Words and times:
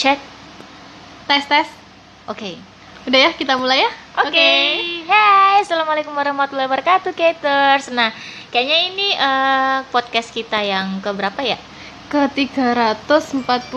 Cek. 0.00 0.16
Tes 1.28 1.44
tes. 1.44 1.68
Oke. 2.24 2.56
Udah 3.04 3.20
ya, 3.20 3.30
kita 3.36 3.52
mulai 3.60 3.84
ya. 3.84 3.92
Oke. 4.24 4.52
Hai, 5.04 5.60
assalamualaikum 5.60 6.16
warahmatullahi 6.16 6.72
wabarakatuh, 6.72 7.12
Caters. 7.12 7.92
Nah, 7.92 8.08
kayaknya 8.48 8.78
ini 8.88 9.12
eh, 9.12 9.78
podcast 9.92 10.32
kita 10.32 10.56
yang 10.64 11.04
keberapa 11.04 11.44
ya? 11.44 11.60
Ke 12.08 12.32
345. 12.32 13.44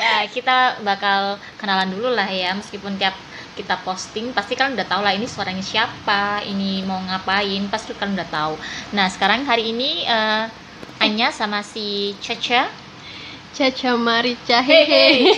Ya, 0.00 0.24
kita 0.32 0.80
bakal 0.80 1.36
kenalan 1.60 1.92
dulu 1.92 2.16
lah 2.16 2.24
ya, 2.24 2.56
meskipun 2.56 2.96
tiap 2.96 3.12
kita 3.52 3.76
posting 3.84 4.32
pasti 4.32 4.56
kalian 4.56 4.72
udah 4.72 4.88
tahu 4.88 5.04
lah 5.04 5.12
ini 5.12 5.28
suaranya 5.28 5.60
siapa, 5.60 6.40
ini 6.48 6.80
mau 6.88 6.96
ngapain, 6.96 7.68
pasti 7.68 7.92
kalian 7.92 8.16
udah 8.16 8.30
tahu. 8.32 8.56
Nah, 8.96 9.12
sekarang 9.12 9.44
hari 9.44 9.76
ini 9.76 10.08
eh, 10.08 10.48
Anya 11.04 11.28
sama 11.36 11.60
si 11.60 12.16
Caca 12.24 12.79
Caca 13.50 13.92
Marica 13.96 14.58
Hehe. 14.60 15.34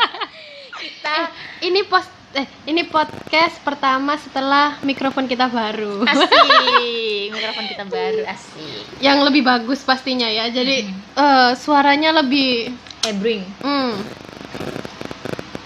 kita 0.82 1.16
Ini 1.62 1.80
post 1.84 2.08
eh 2.32 2.44
ini 2.66 2.84
podcast 2.84 3.56
pertama 3.62 4.12
setelah 4.14 4.76
mikrofon 4.82 5.24
kita 5.24 5.48
baru. 5.48 6.04
asik 6.04 7.32
mikrofon 7.32 7.64
kita 7.66 7.84
baru 7.88 8.22
asik 8.24 9.00
Yang 9.00 9.18
lebih 9.24 9.42
bagus 9.42 9.80
pastinya 9.82 10.28
ya. 10.28 10.46
Jadi 10.48 10.84
Mhm. 10.84 11.16
eh, 11.16 11.52
suaranya 11.56 12.12
lebih 12.14 12.70
Ebring 13.02 13.62
hmm, 13.62 13.92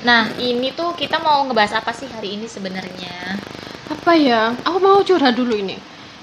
nah 0.01 0.29
ini 0.37 0.73
tuh 0.73 0.93
kita 0.93 1.17
mau 1.19 1.41
ngebahas 1.43 1.73
apa 1.75 1.89
sih 1.91 2.05
hari 2.07 2.37
ini 2.37 2.45
sebenarnya 2.45 3.41
apa 3.89 4.13
ya? 4.13 4.53
Aku 4.63 4.77
mau 4.79 5.01
curhat 5.01 5.35
dulu 5.35 5.57
ini. 5.57 5.75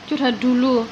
Curhat 0.05 0.37
dulu. 0.37 0.85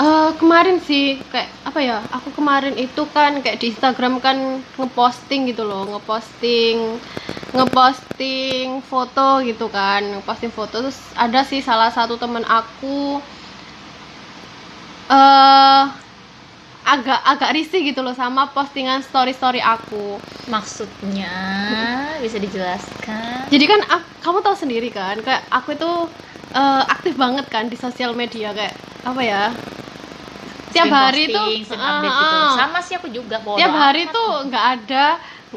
Eh, 0.00 0.28
kemarin 0.40 0.76
sih 0.88 1.02
kayak 1.30 1.48
apa 1.68 1.80
ya? 1.88 1.94
Aku 2.16 2.28
kemarin 2.38 2.74
itu 2.82 3.00
kan 3.14 3.30
kayak 3.42 3.58
di 3.60 3.66
Instagram 3.72 4.12
kan 4.24 4.36
ngeposting 4.78 5.40
gitu 5.50 5.62
loh, 5.68 5.80
ngeposting 5.92 6.76
ngeposting 7.54 8.66
foto 8.90 9.20
gitu 9.48 9.64
kan, 9.76 10.00
ngeposting 10.10 10.52
foto 10.58 10.74
terus 10.84 10.98
ada 11.24 11.40
sih 11.50 11.60
salah 11.68 11.90
satu 11.96 12.14
temen 12.22 12.44
aku 12.56 12.86
eh 15.10 15.84
agak 16.92 17.20
agak 17.32 17.50
risih 17.56 17.80
gitu 17.88 18.00
loh 18.06 18.14
sama 18.16 18.42
postingan 18.56 19.00
story 19.08 19.32
story 19.36 19.60
aku. 19.74 20.24
maksudnya 20.54 21.28
bisa 22.24 22.38
dijelaskan 22.44 23.46
Jadi 23.52 23.64
kan 23.70 23.80
ak- 23.94 24.10
kamu 24.24 24.38
tahu 24.46 24.56
sendiri 24.62 24.88
kan, 24.98 25.16
kayak 25.26 25.42
aku 25.56 25.68
itu 25.76 25.86
eh, 26.56 26.82
aktif 26.94 27.14
banget 27.22 27.46
kan 27.54 27.64
di 27.72 27.76
sosial 27.84 28.12
media 28.20 28.46
kayak 28.58 28.74
apa 29.08 29.20
ya? 29.30 29.36
Tiap 30.70 30.86
Sering 30.86 30.94
hari 30.94 31.22
tuh 31.26 31.46
posting, 31.50 31.62
sering 31.66 31.82
update 31.82 32.14
gitu. 32.14 32.36
ah, 32.36 32.46
ah. 32.46 32.54
sama 32.54 32.78
sih 32.78 32.94
aku 32.94 33.08
juga 33.10 33.36
bodo 33.42 33.58
tiap 33.58 33.74
hari 33.74 34.02
tuh 34.08 34.30
nggak 34.46 34.64
ada 34.78 35.06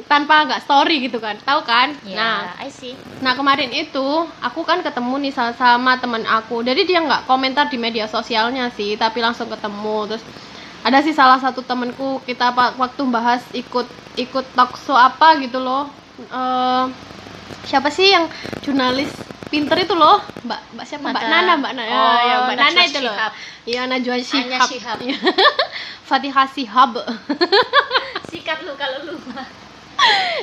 tanpa 0.10 0.50
nggak 0.50 0.62
story 0.66 1.06
gitu 1.06 1.22
kan, 1.22 1.38
tahu 1.46 1.62
kan? 1.62 1.94
ya 2.02 2.18
Nah, 2.18 2.38
I 2.58 2.70
see. 2.74 2.98
nah 3.22 3.38
kemarin 3.38 3.70
itu 3.70 4.08
aku 4.42 4.66
kan 4.66 4.82
ketemu 4.82 5.22
nih 5.22 5.34
sa- 5.34 5.54
sama 5.54 6.02
teman 6.02 6.26
aku, 6.26 6.66
jadi 6.66 6.82
dia 6.82 7.00
nggak 7.00 7.30
komentar 7.30 7.70
di 7.70 7.78
media 7.78 8.10
sosialnya 8.10 8.74
sih, 8.74 8.98
tapi 8.98 9.22
langsung 9.22 9.46
ketemu. 9.46 10.10
Terus 10.10 10.24
ada 10.82 10.98
sih 11.00 11.14
salah 11.14 11.38
satu 11.38 11.62
temenku 11.62 12.18
kita 12.26 12.50
waktu 12.76 13.02
bahas 13.08 13.46
ikut 13.54 13.86
ikut 14.18 14.46
talkshow 14.58 14.98
apa 14.98 15.38
gitu 15.40 15.62
loh. 15.62 15.86
Eh, 16.20 16.86
siapa 17.64 17.94
sih 17.94 18.10
yang 18.10 18.26
jurnalis 18.62 19.14
pinter 19.54 19.78
itu 19.86 19.94
loh. 19.94 20.18
Mbak 20.42 20.60
mbak 20.74 20.86
siapa 20.90 21.06
mbak 21.14 21.24
Nana 21.30 21.54
mbak 21.62 21.72
Nana. 21.78 21.94
Oh, 21.94 22.18
ya 22.26 22.36
mbak 22.50 22.56
Nana 22.58 22.82
itu 22.90 23.00
loh. 23.06 23.16
Iya 23.70 23.82
Najwa 23.86 24.16
Shihab 24.18 24.66
Shihab. 24.66 24.98
Iya. 25.06 25.18
Fatihah 26.10 26.48
Shihab 26.50 26.92
sikat 28.34 28.66
lu 28.66 28.74
kalau 28.74 29.00
lu 29.06 29.16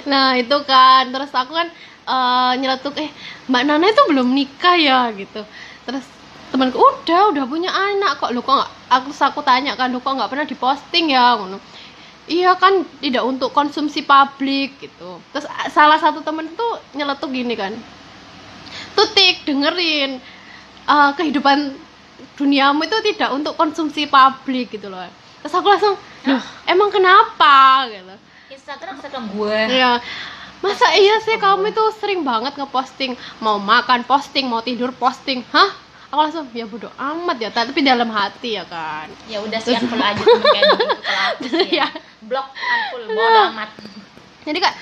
nah 0.06 0.38
itu 0.38 0.56
kan. 0.64 1.10
Terus 1.10 1.30
aku 1.34 1.52
kan 1.58 1.68
eh, 2.06 2.52
nyeletuk 2.62 2.94
eh 3.02 3.10
mbak 3.50 3.62
Nana 3.66 3.86
itu 3.90 4.02
belum 4.06 4.28
nikah 4.30 4.76
ya 4.78 5.10
gitu. 5.18 5.42
Terus 5.84 6.06
temanku 6.54 6.78
udah 6.78 7.34
udah 7.34 7.44
punya 7.50 7.70
anak 7.74 8.22
kok. 8.22 8.30
Lu 8.30 8.40
kok 8.46 8.54
nggak 8.56 8.72
aku 8.94 9.06
terus 9.10 9.22
aku 9.26 9.40
tanya 9.42 9.74
kan 9.74 9.90
lu 9.90 9.98
kok 9.98 10.14
nggak 10.14 10.30
pernah 10.30 10.46
diposting 10.46 11.10
ya? 11.10 11.34
Ngono. 11.34 11.58
Iya 12.30 12.54
kan 12.62 12.86
tidak 13.02 13.26
untuk 13.26 13.50
konsumsi 13.50 14.06
publik 14.06 14.78
gitu. 14.78 15.26
Terus 15.34 15.46
a- 15.50 15.70
salah 15.72 15.98
satu 15.98 16.22
temen 16.22 16.54
tuh 16.54 16.70
nyeletuk 16.94 17.30
gini 17.34 17.54
kan 17.58 17.74
tutik 19.00 19.42
dengerin 19.42 20.20
eh, 20.84 21.10
kehidupan 21.16 21.72
duniamu 22.36 22.84
itu 22.84 22.96
tidak 23.06 23.32
untuk 23.32 23.52
konsumsi 23.54 24.04
publik 24.04 24.68
gitu 24.70 24.88
loh 24.88 25.04
terus 25.40 25.52
aku 25.52 25.66
langsung 25.66 25.94
loh 26.24 26.42
emang 26.64 26.88
kenapa 26.88 27.88
gitu 27.88 28.14
Instagram 28.50 28.92
Instagram 28.96 29.24
gue 29.30 29.60
Iya. 29.72 29.92
Masa 30.60 30.92
iya 30.92 31.16
sih 31.18 31.40
kamu 31.40 31.72
itu 31.72 31.80
sering 31.96 32.20
banget 32.20 32.52
ngeposting 32.52 33.16
mau 33.40 33.56
makan 33.56 34.04
posting, 34.04 34.44
mau 34.44 34.60
tidur 34.60 34.92
posting. 34.92 35.40
Hah? 35.48 35.72
Aku 36.12 36.20
langsung 36.20 36.44
ya 36.52 36.68
bodo 36.68 36.92
amat 37.00 37.40
ya, 37.40 37.48
tapi 37.48 37.80
dalam 37.80 38.12
hati 38.12 38.60
ya 38.60 38.68
kan. 38.68 39.08
ya 39.24 39.40
udah 39.40 39.56
sih 39.56 39.72
unfollow 39.72 40.04
aja 40.04 40.20
kayak 40.20 40.64
gitu 41.40 41.56
ya 41.64 41.64
Iya. 41.64 41.86
blok 42.20 42.44
unfollow 42.52 43.08
bodo 43.08 43.40
amat 43.48 43.70
Jadi 44.44 44.58
kak 44.60 44.74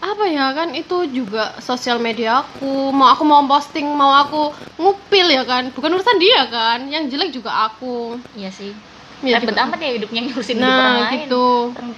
apa 0.00 0.24
ya 0.32 0.56
kan 0.56 0.72
itu 0.72 0.96
juga 1.12 1.52
sosial 1.60 2.00
media 2.00 2.40
aku. 2.40 2.88
Mau 2.90 3.08
aku 3.12 3.22
mau 3.28 3.44
posting 3.44 3.84
mau 3.84 4.16
aku 4.16 4.52
ngupil 4.80 5.26
ya 5.28 5.44
kan. 5.44 5.68
Bukan 5.70 5.92
urusan 5.92 6.16
dia 6.16 6.48
kan 6.48 6.88
yang 6.88 7.06
jelek 7.12 7.36
juga 7.36 7.68
aku. 7.68 8.16
Iya 8.32 8.48
sih. 8.48 8.72
Ya, 9.20 9.36
ribet 9.36 9.52
amat 9.52 9.76
ya 9.76 9.92
hidupnya 10.00 10.24
ngurusin 10.24 10.56
hidup 10.56 10.64
orang 10.64 10.96
nah 10.96 11.12
lain. 11.12 11.28
gitu. 11.28 11.46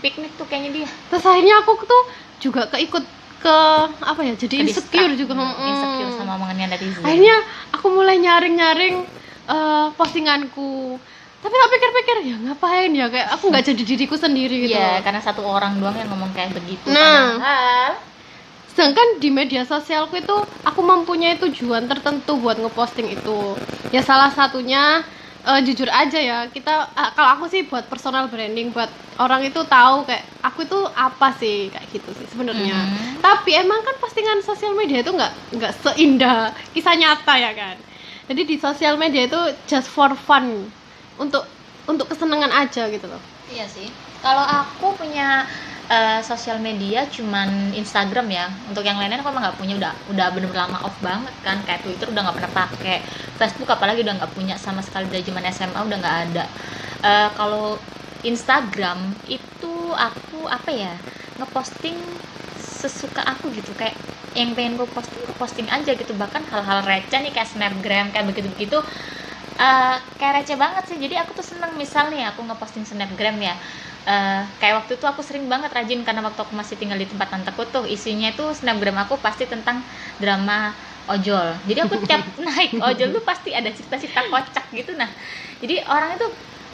Piknik 0.03 0.33
tuh 0.35 0.47
kayaknya 0.51 0.71
dia. 0.83 0.89
Terus 0.91 1.23
akhirnya 1.23 1.55
aku 1.63 1.73
tuh 1.87 2.03
juga 2.43 2.67
keikut 2.67 3.07
ke 3.43 3.59
apa 4.03 4.21
ya 4.23 4.35
jadi 4.35 4.55
Ke 4.59 4.63
insecure 4.67 5.15
juga. 5.15 5.39
Hmm, 5.39 5.55
mm. 5.55 5.71
insecure 5.71 6.13
sama 6.19 6.35
omongannya 6.39 6.67
dari 6.75 6.87
Zen 6.91 7.03
akhirnya 7.07 7.37
aku 7.75 7.87
mulai 7.91 8.19
nyaring-nyaring 8.19 8.97
eh, 9.47 9.87
postinganku 9.95 10.99
tapi 11.43 11.53
tak 11.53 11.71
pikir-pikir 11.71 12.17
ya 12.23 12.37
ngapain 12.39 12.91
ya 12.95 13.07
kayak 13.11 13.29
aku 13.35 13.51
nggak 13.51 13.65
jadi 13.67 13.83
diriku 13.83 14.15
sendiri 14.15 14.63
gitu 14.65 14.79
loh. 14.79 15.03
karena 15.03 15.21
satu 15.21 15.43
orang 15.43 15.77
doang 15.77 15.99
yang 15.99 16.07
ngomong 16.09 16.31
kayak 16.31 16.55
begitu. 16.55 16.87
Nah. 16.87 17.35
Padahal, 17.37 17.91
sedangkan 18.71 19.21
di 19.21 19.29
media 19.29 19.67
sosialku 19.67 20.17
itu 20.17 20.33
aku 20.63 20.81
mempunyai 20.81 21.37
tujuan 21.37 21.85
tertentu 21.85 22.39
buat 22.39 22.57
ngeposting 22.57 23.11
itu 23.11 23.53
ya 23.91 24.01
salah 24.01 24.33
satunya 24.33 25.05
eh, 25.45 25.61
jujur 25.61 25.93
aja 25.93 26.17
ya 26.17 26.39
kita 26.49 26.89
ah, 26.95 27.11
kalau 27.13 27.37
aku 27.37 27.45
sih 27.53 27.69
buat 27.69 27.85
personal 27.85 28.33
branding 28.33 28.73
buat 28.73 28.89
orang 29.21 29.45
itu 29.45 29.61
tahu 29.69 30.09
kayak 30.09 30.25
aku 30.41 30.65
itu 30.65 30.79
apa 30.97 31.37
sih 31.37 31.69
kayak 31.69 31.85
gitu 31.93 32.11
sih 32.17 32.27
sebenarnya 32.33 32.73
Hmm. 32.73 33.21
tapi 33.21 33.53
emang 33.53 33.85
kan 33.85 33.93
postingan 34.01 34.41
sosial 34.41 34.73
media 34.73 35.05
itu 35.05 35.13
nggak 35.13 35.33
nggak 35.53 35.73
seindah 35.85 36.57
kisah 36.73 36.97
nyata 36.97 37.35
ya 37.37 37.53
kan 37.53 37.77
jadi 38.25 38.43
di 38.47 38.57
sosial 38.57 38.97
media 38.97 39.29
itu 39.29 39.37
just 39.69 39.93
for 39.93 40.09
fun 40.17 40.65
untuk 41.19 41.45
untuk 41.89 42.07
kesenangan 42.11 42.53
aja 42.53 42.89
gitu 42.89 43.07
loh 43.11 43.23
iya 43.51 43.67
sih. 43.67 43.91
Kalau 44.23 44.47
aku 44.47 44.95
punya 44.95 45.43
eh, 45.91 46.23
sosial 46.23 46.63
media 46.63 47.11
cuman 47.11 47.75
Instagram 47.75 48.27
ya. 48.31 48.47
Untuk 48.71 48.87
yang 48.87 48.97
lainnya 48.97 49.19
aku 49.19 49.29
emang 49.35 49.43
nggak 49.45 49.59
punya 49.59 49.75
udah 49.81 49.93
udah 50.09 50.27
bener-bener 50.31 50.63
lama 50.71 50.79
off 50.87 50.97
banget 51.03 51.35
kan. 51.43 51.67
Kayak 51.67 51.83
Twitter 51.85 52.07
udah 52.09 52.23
nggak 52.31 52.37
pernah 52.39 52.53
pakai. 52.55 52.97
Facebook 53.35 53.67
apalagi 53.75 54.07
udah 54.07 54.15
nggak 54.23 54.33
punya 54.33 54.55
sama 54.57 54.79
sekali 54.87 55.11
dari 55.11 55.27
zaman 55.27 55.43
SMA 55.51 55.83
udah 55.83 55.99
nggak 55.99 56.19
ada. 56.31 56.45
Eh, 57.03 57.29
kalau 57.35 57.83
Instagram 58.23 59.19
itu 59.27 59.75
aku 59.99 60.47
apa 60.47 60.71
ya 60.71 60.95
ngeposting 61.39 62.23
sesuka 62.55 63.23
aku 63.27 63.51
gitu 63.51 63.75
kayak 63.75 63.99
yang 64.33 64.55
pengen 64.57 64.81
gue 64.81 64.89
posting 64.89 65.29
posting 65.37 65.69
aja 65.69 65.93
gitu 65.93 66.17
bahkan 66.17 66.41
hal-hal 66.49 66.81
receh 66.89 67.21
nih 67.21 67.33
kayak 67.37 67.49
snapgram 67.53 68.09
kayak 68.15 68.25
begitu 68.31 68.79
eh 69.61 69.95
kayak 70.19 70.33
receh 70.43 70.57
banget 70.65 70.83
sih. 70.89 70.97
Jadi 71.05 71.15
aku 71.23 71.33
tuh 71.39 71.47
seneng 71.47 71.73
misal 71.83 72.05
nih 72.13 72.23
aku 72.31 72.41
ngeposting 72.47 72.85
snapgram 72.89 73.37
ya 73.43 73.55
Eh, 74.03 74.41
kayak 74.59 74.75
waktu 74.83 74.93
itu 74.99 75.07
aku 75.07 75.23
sering 75.23 75.47
banget 75.47 75.71
rajin 75.71 76.03
karena 76.03 76.27
waktu 76.27 76.41
aku 76.43 76.55
masih 76.59 76.75
tinggal 76.75 76.99
di 76.99 77.07
tempat 77.07 77.29
tanteku 77.31 77.63
tuh 77.71 77.85
isinya 77.87 78.35
tuh 78.35 78.51
snapgram 78.51 78.99
aku 78.99 79.15
pasti 79.23 79.47
tentang 79.47 79.87
drama 80.19 80.75
ojol. 81.07 81.63
Jadi 81.69 81.79
aku 81.87 81.95
tiap 82.07 82.35
naik 82.35 82.83
ojol 82.83 83.09
tuh 83.15 83.23
pasti 83.23 83.55
ada 83.55 83.71
cerita-cerita 83.71 84.27
kocak 84.27 84.75
gitu. 84.75 84.91
Nah 84.99 85.07
jadi 85.63 85.87
orang 85.87 86.19
itu 86.19 86.27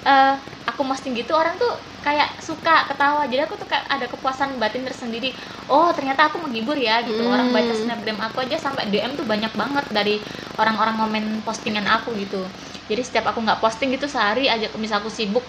eh, 0.08 0.34
aku 0.68 0.80
posting 0.88 1.12
gitu 1.16 1.32
orang 1.36 1.56
tuh 1.60 1.72
kayak 2.04 2.38
suka 2.40 2.86
ketawa. 2.88 3.26
Jadi 3.28 3.40
aku 3.44 3.54
tuh 3.60 3.68
kayak 3.68 3.84
ada 3.90 4.06
kepuasan 4.12 4.56
batin 4.62 4.84
tersendiri. 4.88 5.34
Oh 5.68 5.90
ternyata 5.96 6.28
aku 6.30 6.38
menghibur 6.44 6.76
ya 6.78 7.02
gitu. 7.04 7.24
Hmm. 7.24 7.32
orang 7.34 7.48
baca 7.52 7.72
snapgram 7.74 8.18
aku 8.22 8.38
aja 8.44 8.56
sampai 8.60 8.88
DM 8.92 9.12
tuh 9.18 9.26
banyak 9.28 9.52
banget 9.58 9.86
dari 9.92 10.22
orang-orang 10.60 10.96
komen 11.00 11.24
postingan 11.46 11.86
aku 11.90 12.14
gitu 12.20 12.48
jadi 12.90 13.02
setiap 13.06 13.24
aku 13.30 13.38
nggak 13.44 13.60
posting 13.62 13.88
gitu 13.94 14.06
sehari 14.08 14.48
aja 14.48 14.66
misal 14.80 15.00
aku 15.04 15.10
sibuk 15.12 15.44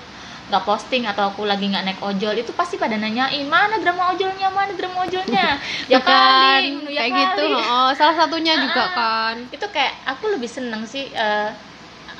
nggak 0.49 0.63
posting 0.65 1.03
atau 1.05 1.23
aku 1.29 1.41
lagi 1.45 1.69
nggak 1.71 1.83
naik 1.85 1.99
ojol 2.01 2.33
itu 2.41 2.51
pasti 2.57 2.75
pada 2.81 2.97
nanyain 2.97 3.45
mana 3.45 3.77
drama 3.83 4.03
ojolnya? 4.17 4.49
Mana 4.49 4.73
drama 4.73 5.05
ojolnya? 5.05 5.61
Ya 5.91 5.97
Tuh 5.97 6.01
kan, 6.01 6.61
kali 6.61 6.95
ya 6.97 7.03
kayak 7.03 7.13
gitu 7.29 7.41
kali. 7.43 7.61
oh 7.69 7.89
salah 7.97 8.15
satunya 8.17 8.53
juga 8.63 8.89
kan. 8.97 9.35
Itu 9.53 9.65
kayak 9.69 9.93
aku 10.09 10.25
lebih 10.37 10.49
seneng 10.49 10.83
sih 10.89 11.09
eh, 11.13 11.49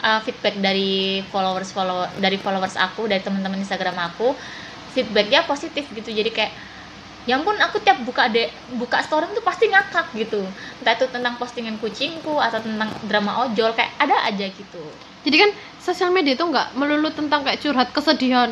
eh, 0.06 0.20
feedback 0.26 0.56
dari 0.62 1.22
followers 1.32 1.70
follow 1.76 2.06
dari 2.18 2.38
followers 2.42 2.76
aku 2.80 3.10
dari 3.12 3.22
teman-teman 3.26 3.60
Instagram 3.62 3.98
aku 4.14 4.38
feedbacknya 4.94 5.46
positif 5.50 5.90
gitu. 5.94 6.10
Jadi 6.12 6.32
kayak 6.34 6.54
ya 7.28 7.38
ampun 7.38 7.58
aku 7.62 7.84
tiap 7.86 8.02
buka 8.08 8.32
de 8.34 8.50
buka 8.66 9.00
story 9.06 9.30
itu 9.34 9.44
pasti 9.46 9.66
ngakak 9.70 10.08
gitu. 10.18 10.54
Entah 10.82 10.94
itu 10.98 11.06
tentang 11.14 11.36
postingan 11.42 11.78
kucingku 11.84 12.40
atau 12.42 12.60
tentang 12.64 12.98
drama 13.06 13.46
ojol 13.50 13.72
kayak 13.78 13.94
ada 14.02 14.18
aja 14.30 14.46
gitu 14.50 14.98
jadi 15.26 15.36
kan 15.36 15.50
sosial 15.84 16.10
media 16.12 16.34
itu 16.36 16.46
nggak 16.46 16.76
melulu 16.80 17.10
tentang 17.12 17.44
kayak 17.44 17.60
curhat 17.60 17.90
kesedihan. 17.92 18.52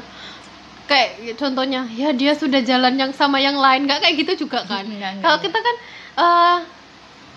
Kayak 0.88 1.36
contohnya 1.36 1.84
ya 1.92 2.16
dia 2.16 2.32
sudah 2.32 2.64
jalan 2.64 2.96
yang 2.96 3.12
sama 3.12 3.44
yang 3.44 3.60
lain 3.60 3.88
nggak 3.88 4.00
kayak 4.04 4.16
gitu 4.24 4.48
juga 4.48 4.64
kan. 4.64 4.88
Kalau 5.24 5.38
kita 5.44 5.60
kan 5.60 5.76
eh, 6.16 6.58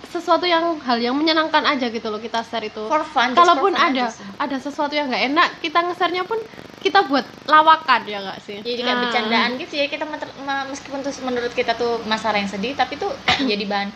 sesuatu 0.07 0.47
yang 0.47 0.79
hal 0.83 0.99
yang 0.99 1.15
menyenangkan 1.15 1.63
aja 1.67 1.87
gitu 1.91 2.07
loh 2.11 2.19
kita 2.19 2.43
share 2.47 2.67
itu. 2.67 2.83
For 2.87 3.03
fun 3.07 3.35
kalaupun 3.35 3.75
for 3.75 3.79
fun 3.79 3.91
ada 3.95 4.07
ada 4.39 4.57
sesuatu 4.59 4.95
yang 4.95 5.11
nggak 5.11 5.25
enak 5.35 5.49
kita 5.63 5.79
nge-share-nya 5.83 6.25
pun 6.27 6.39
kita 6.81 7.05
buat 7.07 7.27
lawakan 7.45 8.01
ya 8.09 8.19
nggak 8.25 8.39
sih? 8.41 8.59
Jadi 8.65 8.81
kayak 8.83 8.97
Nah. 8.97 9.03
bercandaan 9.05 9.51
gitu 9.61 9.75
ya 9.77 9.87
kita 9.87 10.05
meskipun 10.71 10.99
tuh 11.05 11.13
menurut 11.23 11.53
kita 11.53 11.77
tuh 11.77 12.01
masalah 12.09 12.41
yang 12.41 12.49
sedih 12.49 12.73
tapi 12.75 12.97
tuh 12.97 13.11
jadi 13.51 13.65
bahan 13.67 13.91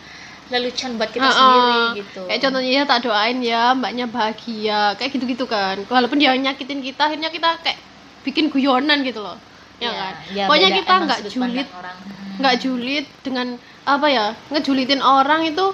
lelucon 0.53 0.91
buat 1.01 1.09
kita 1.09 1.25
Heeh. 1.25 1.35
sendiri 1.35 1.81
gitu. 2.05 2.21
Kayak 2.29 2.41
contohnya 2.45 2.71
ya 2.71 2.83
tak 2.85 2.99
doain 3.05 3.37
ya 3.41 3.63
mbaknya 3.73 4.05
bahagia. 4.09 4.81
Kayak 4.97 5.11
gitu-gitu 5.17 5.45
kan. 5.49 5.77
Walaupun 5.89 6.17
dia 6.21 6.35
nyakitin 6.37 6.81
kita 6.85 7.01
akhirnya 7.09 7.29
kita 7.33 7.49
kayak 7.65 7.79
bikin 8.21 8.49
guyonan 8.53 9.01
gitu 9.05 9.21
loh. 9.21 9.37
Ya, 9.75 9.91
kan? 9.91 10.13
ya 10.31 10.43
pokoknya 10.47 10.69
beda 10.71 10.77
kita 10.79 10.93
nggak 11.03 11.21
julid 11.35 11.67
orang. 11.67 11.97
nggak 12.39 12.55
julid 12.63 13.05
dengan 13.27 13.47
apa 13.83 14.07
ya 14.07 14.25
ngejulitin 14.47 15.01
orang 15.03 15.51
itu 15.51 15.65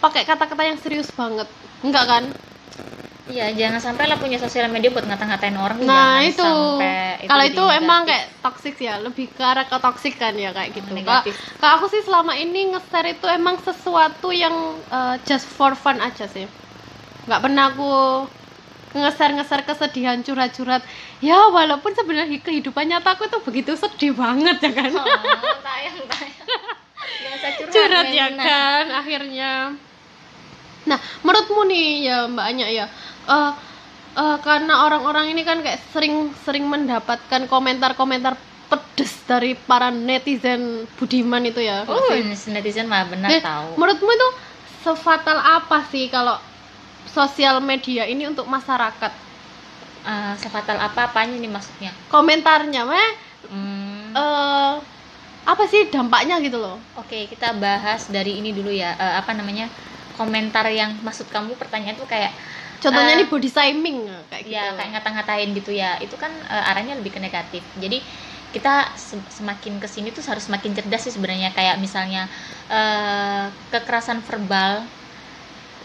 pakai 0.00 0.24
kata-kata 0.24 0.62
yang 0.64 0.78
serius 0.80 1.12
banget. 1.12 1.48
Enggak 1.84 2.04
kan 2.08 2.24
Iya, 3.26 3.50
jangan 3.58 3.82
sampai 3.82 4.06
lah 4.06 4.22
punya 4.22 4.38
sosial 4.38 4.70
media 4.70 4.86
buat 4.94 5.02
ngata-ngatain 5.02 5.58
orang. 5.58 5.82
nah 5.82 6.22
jangan 6.22 6.30
itu. 6.30 6.42
sampai 6.46 7.26
kalau 7.26 7.44
itu 7.44 7.64
emang 7.82 8.00
kayak 8.06 8.26
toxic 8.38 8.74
ya 8.78 9.02
lebih 9.02 9.26
ke 9.34 9.42
arah 9.42 9.66
ke 9.66 9.76
toxic 9.82 10.14
kan 10.14 10.30
ya 10.38 10.54
kayak 10.54 10.70
gitu. 10.78 10.94
Negatif. 10.94 11.34
kalau 11.58 11.82
aku 11.82 11.86
sih 11.90 12.06
selama 12.06 12.38
ini 12.38 12.70
nge-share 12.70 13.18
itu 13.18 13.26
emang 13.26 13.58
sesuatu 13.58 14.30
yang 14.30 14.54
uh, 14.94 15.18
just 15.26 15.50
for 15.50 15.74
fun 15.74 15.98
aja 15.98 16.30
sih. 16.30 16.46
Nggak 17.26 17.40
pernah 17.42 17.74
aku 17.74 17.90
nge-share 18.94 19.66
kesedihan 19.66 20.22
curhat-curhat. 20.22 20.86
Ya 21.18 21.50
walaupun 21.50 21.98
sebenarnya 21.98 22.38
kehidupan 22.38 22.86
nyata 22.86 23.18
aku 23.18 23.26
tuh 23.26 23.42
begitu 23.42 23.74
sedih 23.74 24.14
banget 24.14 24.62
ya 24.62 24.70
kan? 24.70 24.90
Oh, 24.94 25.02
tayang 25.66 25.98
tayang. 26.06 26.46
Curhat, 27.36 27.70
curhat 27.70 28.08
ya 28.10 28.26
kan 28.34 28.84
akhirnya 28.90 29.76
nah 30.90 30.98
menurutmu 31.24 31.60
nih 31.70 31.86
ya 32.08 32.16
mbaknya 32.30 32.66
ya 32.78 32.84
eh, 33.30 33.50
eh, 34.20 34.36
karena 34.46 34.72
orang-orang 34.86 35.26
ini 35.34 35.42
kan 35.48 35.58
kayak 35.64 35.80
sering-sering 35.92 36.64
mendapatkan 36.74 37.42
komentar-komentar 37.52 38.34
pedes 38.70 39.12
dari 39.30 39.54
para 39.54 39.88
netizen 39.94 40.86
budiman 40.98 41.42
itu 41.46 41.60
ya 41.62 41.86
Oh, 41.86 42.00
sih? 42.10 42.22
netizen 42.54 42.86
mah 42.90 43.06
benar 43.12 43.30
Eh, 43.30 43.40
tahu. 43.42 43.78
menurutmu 43.78 44.10
itu 44.10 44.28
sefatal 44.86 45.38
apa 45.38 45.78
sih 45.92 46.06
kalau 46.10 46.36
sosial 47.06 47.62
media 47.62 48.02
ini 48.06 48.26
untuk 48.30 48.46
masyarakat 48.50 49.12
Eh, 50.06 50.34
sefatal 50.38 50.78
apa 50.78 51.10
apanya 51.10 51.34
nih 51.42 51.50
maksudnya? 51.50 51.90
komentarnya 52.06 52.82
meh 52.86 53.10
Hmm, 53.50 54.14
eh, 54.18 54.74
apa 55.46 55.64
sih 55.70 55.82
dampaknya 55.94 56.34
gitu 56.42 56.58
loh 56.58 56.76
Oke, 56.98 57.28
kita 57.30 57.54
bahas 57.60 58.08
dari 58.10 58.40
ini 58.40 58.50
dulu 58.56 58.70
ya. 58.72 58.96
Eh, 58.98 59.14
apa 59.20 59.30
namanya? 59.38 59.66
Komentar 60.18 60.64
yang 60.80 60.90
maksud 61.06 61.26
kamu 61.34 61.50
pertanyaan 61.60 61.96
tuh 62.00 62.08
kayak 62.08 62.32
contohnya 62.82 63.12
Eh, 63.12 63.16
ini 63.16 63.24
body 63.30 63.48
shaming 63.50 63.98
kayak 64.30 64.44
gitu. 64.48 64.56
ya 64.56 64.62
kayak 64.76 64.90
ngata-ngatain 64.96 65.50
gitu 65.58 65.70
ya. 65.74 65.98
Itu 66.04 66.14
kan 66.22 66.32
eh, 66.54 66.64
arahnya 66.70 66.94
lebih 67.00 67.12
ke 67.16 67.20
negatif. 67.26 67.62
Jadi 67.76 67.98
kita 68.54 68.94
se- 68.96 69.28
semakin 69.38 69.82
ke 69.82 69.88
sini 69.90 70.08
tuh 70.16 70.22
harus 70.30 70.44
semakin 70.48 70.72
cerdas 70.76 71.02
sih 71.06 71.12
sebenarnya. 71.16 71.50
Kayak 71.56 71.76
misalnya 71.84 72.28
eh, 72.70 73.44
kekerasan 73.72 74.22
verbal 74.28 74.88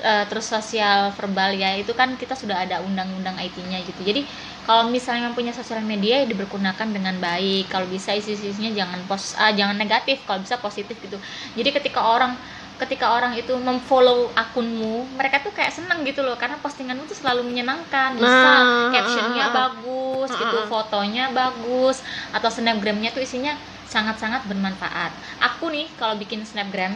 eh, 0.02 0.24
terus 0.30 0.48
sosial 0.48 1.12
verbal 1.14 1.52
ya 1.54 1.76
itu 1.78 1.92
kan 1.94 2.16
kita 2.18 2.34
sudah 2.34 2.64
ada 2.66 2.80
undang-undang 2.82 3.36
IT-nya 3.38 3.80
gitu. 3.84 4.02
Jadi 4.02 4.26
kalau 4.66 4.88
misalnya 4.90 5.30
punya 5.36 5.52
sosial 5.54 5.84
media 5.84 6.24
ya 6.24 6.26
dipergunakan 6.32 6.88
dengan 6.96 7.16
baik. 7.22 7.70
Kalau 7.70 7.86
bisa 7.92 8.16
isi-isinya 8.16 8.72
jangan 8.74 9.00
pos 9.10 9.36
ah, 9.38 9.52
jangan 9.54 9.76
negatif. 9.78 10.24
Kalau 10.28 10.40
bisa 10.42 10.58
positif 10.64 10.96
gitu. 11.04 11.18
Jadi 11.58 11.70
ketika 11.76 12.02
orang 12.08 12.40
ketika 12.82 13.14
orang 13.18 13.34
itu 13.38 13.54
memfollow 13.68 14.34
akunmu 14.34 15.14
mereka 15.18 15.38
tuh 15.46 15.54
kayak 15.58 15.70
seneng 15.78 16.00
gitu 16.10 16.22
loh 16.26 16.36
karena 16.42 16.58
postinganmu 16.66 17.06
tuh 17.06 17.18
selalu 17.22 17.42
menyenangkan 17.46 18.18
bisa 18.18 18.52
Nah, 18.66 18.90
captionnya 18.94 19.46
ah, 19.46 19.48
ah, 19.48 19.54
ah. 19.54 19.54
bagus 19.70 20.30
Ah, 20.34 20.40
gitu 20.42 20.58
ah. 20.60 20.66
fotonya 20.72 21.24
bagus 21.40 21.98
atau 22.36 22.50
snapgramnya 22.50 23.10
tuh 23.16 23.22
isinya 23.28 23.54
sangat-sangat 23.86 24.42
bermanfaat 24.50 25.12
aku 25.40 25.70
nih 25.70 25.88
kalau 26.00 26.18
bikin 26.18 26.42
snapgram 26.42 26.94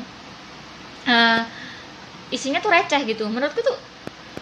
eh, 1.05 1.41
isinya 2.33 2.59
tuh 2.63 2.71
receh 2.73 3.01
gitu 3.05 3.23
menurutku 3.29 3.61
tuh 3.61 3.77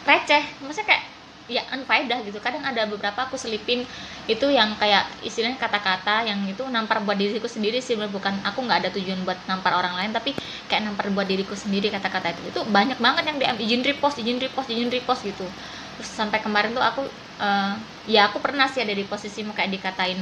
receh 0.07 0.44
maksudnya 0.63 0.88
kayak 0.95 1.04
ya 1.48 1.62
unfaedah 1.75 2.24
gitu. 2.28 2.40
Kadang 2.40 2.63
ada 2.63 2.88
beberapa 2.88 3.19
aku 3.28 3.36
selipin 3.36 3.84
itu 4.30 4.45
yang 4.48 4.80
kayak 4.80 5.19
istilahnya 5.19 5.60
kata-kata 5.60 6.24
yang 6.30 6.40
itu 6.48 6.63
nampar 6.72 7.04
buat 7.04 7.18
diriku 7.19 7.48
sendiri 7.51 7.84
sih 7.84 7.95
bukan 8.00 8.42
aku 8.48 8.60
nggak 8.63 8.80
ada 8.86 8.90
tujuan 8.95 9.28
buat 9.28 9.44
nampar 9.50 9.75
orang 9.75 9.94
lain 10.00 10.12
tapi 10.16 10.36
kayak 10.72 10.81
nampar 10.88 11.12
buat 11.12 11.28
diriku 11.28 11.56
sendiri 11.60 11.92
kata-kata 11.92 12.28
itu. 12.40 12.42
Itu 12.56 12.60
banyak 12.68 12.98
banget 13.04 13.24
yang 13.30 13.38
DM 13.42 13.57
izin 13.60 13.81
repost 13.84 14.16
izin 14.24 14.38
repost 14.40 14.68
izin 14.72 14.90
repost 14.92 15.22
gitu. 15.28 15.51
Terus 16.00 16.10
sampai 16.10 16.40
kemarin 16.45 16.72
tuh 16.78 16.84
aku 16.84 17.01
eh, 17.42 17.74
ya 18.07 18.19
aku 18.31 18.38
pernah 18.45 18.66
sih 18.72 18.81
ada 18.84 18.94
di 18.95 19.04
posisi 19.07 19.44
kayak 19.44 19.72
dikatain 19.75 20.19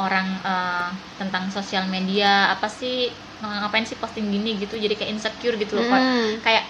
orang 0.00 0.26
eh, 0.42 0.88
tentang 1.20 1.50
sosial 1.54 1.84
media 1.90 2.50
apa 2.54 2.66
sih 2.70 3.22
ngapain 3.44 3.84
sih 3.84 3.98
posting 4.00 4.26
gini? 4.32 4.56
gitu. 4.62 4.74
Jadi 4.80 4.94
kayak 4.98 5.10
insecure 5.14 5.56
gitu 5.60 5.76
loh. 5.78 5.84
Hmm. 5.86 6.40
kayak 6.44 6.62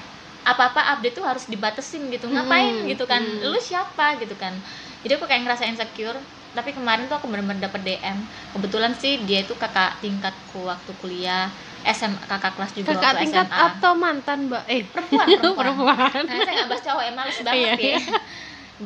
apa-apa 0.44 0.81
update 0.96 1.14
tuh 1.19 1.25
harus 1.31 1.44
dibatesin 1.52 2.02
gitu. 2.14 2.26
Ngapain 2.29 2.75
Hmm, 2.76 2.91
gitu 2.91 3.05
kan? 3.12 3.23
hmm. 3.23 3.44
lu 3.50 3.58
siapa 3.61 4.20
gitu 4.23 4.35
kan? 4.43 4.55
Jadi 5.02 5.12
aku 5.17 5.25
kayak 5.29 5.43
ngerasa 5.44 5.64
insecure. 5.70 6.19
Tapi 6.55 6.70
kemarin 6.70 7.11
tuh 7.11 7.19
aku 7.19 7.26
bener-bener 7.26 7.67
dapet 7.67 7.82
DM 7.82 8.19
kebetulan 8.55 8.94
sih 8.94 9.26
dia 9.26 9.43
itu 9.43 9.58
kakak 9.58 9.99
tingkatku 9.99 10.62
waktu 10.70 10.94
kuliah 11.02 11.50
SM 11.82 12.14
kakak 12.31 12.55
kelas 12.55 12.70
juga 12.79 13.02
kakak 13.02 13.11
waktu 13.11 13.19
tingkat 13.26 13.49
SMA 13.50 13.64
atau 13.69 13.93
mantan 14.02 14.38
mbak? 14.49 14.62
Eh 14.75 14.82
perempuan 14.94 15.29
perempuan. 15.37 15.75
perempuan. 15.99 16.25
Nah, 16.26 16.38
saya 16.44 16.52
nggak 16.62 16.69
bahas 16.70 16.85
cowok 16.87 17.02
ya 17.08 17.12
males 17.19 17.38
banget 17.49 17.73
Iya, 17.79 17.88
ya. 17.88 17.99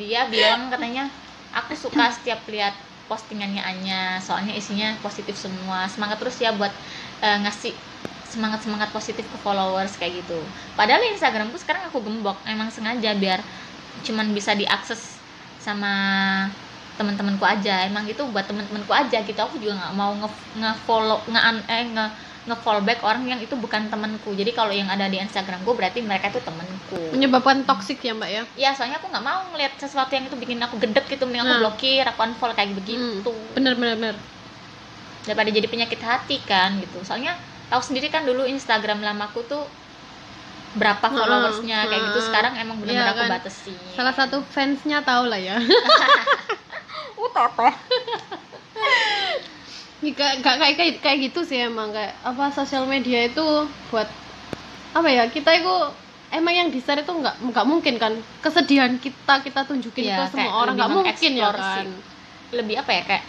Dia 0.00 0.20
bilang 0.28 0.69
katanya 0.72 1.08
aku 1.52 1.72
suka 1.75 2.12
setiap 2.12 2.44
lihat 2.52 2.75
postingannya 3.08 3.62
Anya. 3.64 4.20
Soalnya 4.20 4.52
isinya 4.56 4.88
positif 5.00 5.34
semua. 5.38 5.88
Semangat 5.88 6.20
terus 6.20 6.37
ya 6.44 6.52
buat 6.52 6.72
eh, 7.25 7.38
ngasih 7.44 7.72
semangat 8.32 8.61
semangat 8.65 8.91
positif 8.97 9.25
ke 9.32 9.39
followers 9.41 9.97
kayak 9.99 10.25
gitu. 10.25 10.39
Padahal 10.79 11.01
Instagramku 11.15 11.56
sekarang 11.63 11.89
aku 11.89 11.99
gembok 12.06 12.44
emang 12.44 12.69
sengaja 12.69 13.11
biar 13.17 13.41
cuman 14.06 14.27
bisa 14.37 14.53
diakses 14.55 15.01
sama 15.58 15.93
teman-temanku 16.99 17.47
aja. 17.47 17.87
Emang 17.87 18.05
itu 18.11 18.23
buat 18.35 18.44
teman-temanku 18.51 18.91
aja 18.91 19.23
gitu 19.23 19.39
aku 19.39 19.63
juga 19.63 19.79
nggak 19.79 19.94
mau 19.94 20.13
nge 20.19 20.29
nge-follow 20.58 21.19
nge 21.31 21.41
eh 21.70 21.85
nge 21.94 22.06
nge-follow 22.49 22.82
back 22.82 23.01
orang 23.06 23.23
yang 23.29 23.41
itu 23.44 23.55
bukan 23.55 23.93
temanku 23.93 24.32
jadi 24.35 24.51
kalau 24.56 24.73
yang 24.73 24.89
ada 24.91 25.06
di 25.06 25.20
Instagramku 25.20 25.69
berarti 25.79 26.01
mereka 26.03 26.32
itu 26.32 26.41
temanku 26.43 26.97
menyebabkan 27.15 27.63
toksik 27.69 28.01
ya 28.03 28.13
mbak 28.19 28.31
ya? 28.32 28.43
Ya 28.56 28.70
soalnya 28.75 28.99
aku 28.99 29.06
nggak 29.13 29.25
mau 29.25 29.53
ngeliat 29.55 29.79
sesuatu 29.79 30.11
yang 30.17 30.27
itu 30.27 30.37
bikin 30.41 30.58
aku 30.65 30.81
gedek 30.81 31.06
gitu 31.13 31.25
mending 31.29 31.44
aku 31.44 31.53
Nah. 31.55 31.61
blokir 31.63 32.05
aku 32.08 32.20
unfollow 32.25 32.55
kayak 32.56 32.73
begitu. 32.75 33.31
Bener 33.55 33.79
bener 33.79 33.94
bener. 34.01 34.17
Daripada 35.23 35.49
jadi 35.53 35.69
penyakit 35.69 36.01
hati 36.03 36.37
kan 36.49 36.81
gitu. 36.82 37.05
Soalnya 37.05 37.37
tahu 37.70 37.82
sendiri 37.87 38.06
kan 38.15 38.22
dulu 38.29 38.43
Instagram 38.55 38.98
lamaku 39.06 39.41
tuh 39.51 39.63
berapa 40.79 41.06
followersnya 41.10 41.79
kayak 41.91 42.03
gitu. 42.13 42.20
sekarang 42.29 42.55
emang 42.63 42.77
benar-benar 42.81 43.08
Iya 43.08 43.13
aku 43.17 43.22
kan. 43.25 43.31
batasi. 43.34 43.72
Salah 43.96 44.15
satu 44.19 44.37
fansnya 44.55 44.98
tahu 45.08 45.25
lah 45.32 45.41
ya. 45.41 45.56
Nggak, 50.05 50.31
nggak 50.41 50.55
kayak, 50.60 50.75
kayak 50.79 50.93
kayak 51.05 51.19
gitu 51.27 51.41
sih 51.48 51.58
emang. 51.69 51.89
Kayak 51.96 52.13
apa 52.22 52.44
sosial 52.55 52.84
media 52.87 53.19
itu 53.29 53.43
buat 53.91 54.06
apa 54.98 55.08
ya 55.17 55.22
kita 55.34 55.51
itu 55.58 55.72
emang 56.39 56.55
yang 56.60 56.69
di 56.75 56.79
share 56.84 57.03
itu 57.05 57.13
nggak 57.20 57.34
nggak 57.51 57.67
mungkin 57.70 57.94
kan. 58.03 58.13
Kesedihan 58.44 58.93
kita 59.05 59.34
kita 59.46 59.60
tunjukin 59.69 60.05
Iya, 60.06 60.15
ke 60.15 60.19
kayak 60.22 60.31
semua 60.32 60.53
orang 60.63 60.75
nggak 60.79 60.91
mungkin 60.96 61.31
ya 61.43 61.48
kan. 61.58 61.67
sih. 61.75 61.87
lebih 62.58 62.77
apa 62.81 62.91
ya 62.96 63.03
kayak 63.08 63.25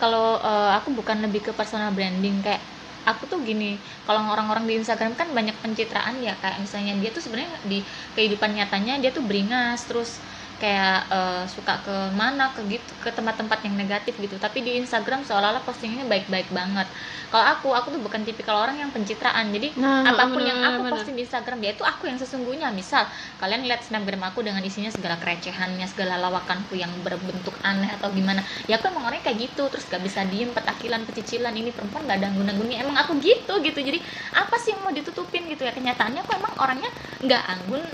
kalau 0.00 0.26
eh, 0.42 0.68
aku 0.78 0.88
bukan 0.98 1.16
lebih 1.24 1.40
ke 1.46 1.52
personal 1.58 1.90
branding 1.96 2.36
kayak 2.44 2.62
aku 3.06 3.30
tuh 3.30 3.38
gini 3.40 3.78
kalau 4.04 4.26
orang-orang 4.26 4.66
di 4.66 4.74
Instagram 4.82 5.14
kan 5.14 5.30
banyak 5.30 5.54
pencitraan 5.62 6.18
ya 6.18 6.34
kayak 6.42 6.58
misalnya 6.58 6.98
dia 6.98 7.10
tuh 7.14 7.22
sebenarnya 7.22 7.54
di 7.62 7.78
kehidupan 8.18 8.50
nyatanya 8.52 8.98
dia 8.98 9.14
tuh 9.14 9.22
beringas 9.22 9.86
terus 9.86 10.18
kayak 10.56 10.96
eh, 11.12 11.44
suka 11.46 11.84
ke 11.84 11.96
mana 12.16 12.52
ke 12.56 12.64
gitu 12.66 12.96
ke 12.96 13.12
tempat-tempat 13.12 13.60
yang 13.68 13.76
negatif 13.76 14.16
gitu. 14.16 14.40
Tapi 14.40 14.64
di 14.64 14.72
Instagram 14.80 15.20
seolah-olah 15.22 15.62
postingannya 15.62 16.08
baik-baik 16.08 16.48
banget. 16.50 16.88
Kalau 17.28 17.44
aku 17.44 17.68
aku 17.76 17.88
tuh 17.92 18.00
bukan 18.00 18.24
tipikal 18.24 18.56
orang 18.56 18.80
yang 18.80 18.90
pencitraan. 18.90 19.52
Jadi 19.52 19.76
Nah, 19.76 20.08
apa 20.08 20.32
pun 20.32 20.40
bener, 20.40 20.48
yang 20.48 20.60
aku 20.64 20.80
bener. 20.88 20.92
posting 20.96 21.14
di 21.14 21.22
Instagram 21.28 21.58
ya 21.60 21.70
itu 21.76 21.84
aku 21.84 22.08
yang 22.08 22.16
sesungguhnya. 22.16 22.72
Misal 22.72 23.04
kalian 23.36 23.68
lihat 23.68 23.84
snapgram 23.84 24.24
aku 24.24 24.40
dengan 24.40 24.64
isinya 24.64 24.88
segala 24.88 25.20
kerecehannya 25.20 25.84
segala 25.84 26.16
lawakanku 26.16 26.72
yang 26.72 27.04
berbentuk 27.04 27.60
aneh 27.60 27.92
atau 27.92 28.08
gimana. 28.10 28.40
Ya 28.64 28.80
aku 28.80 28.88
emang 28.88 29.04
orangnya 29.08 29.28
kayak 29.28 29.52
gitu. 29.52 29.68
Terus 29.68 29.84
gak 29.86 30.00
bisa 30.00 30.24
diem 30.24 30.56
petakilan 30.56 31.04
pecicilan. 31.04 31.52
Ini 31.52 31.76
perempuan 31.76 32.08
gak 32.08 32.18
ada 32.24 32.32
anggun-anggunnya 32.32 32.80
emang 32.80 32.96
aku 32.96 33.20
gitu 33.20 33.60
gitu. 33.60 33.80
Jadi 33.84 34.00
apa 34.32 34.56
sih 34.56 34.72
yang 34.72 34.80
mau 34.84 34.92
ditutupin 34.94 35.44
gitu 35.52 35.68
ya? 35.68 35.72
Kenyataannya 35.76 36.24
aku 36.24 36.32
emang 36.32 36.52
orangnya 36.56 36.88
nggak 37.20 37.42
anggun 37.44 37.84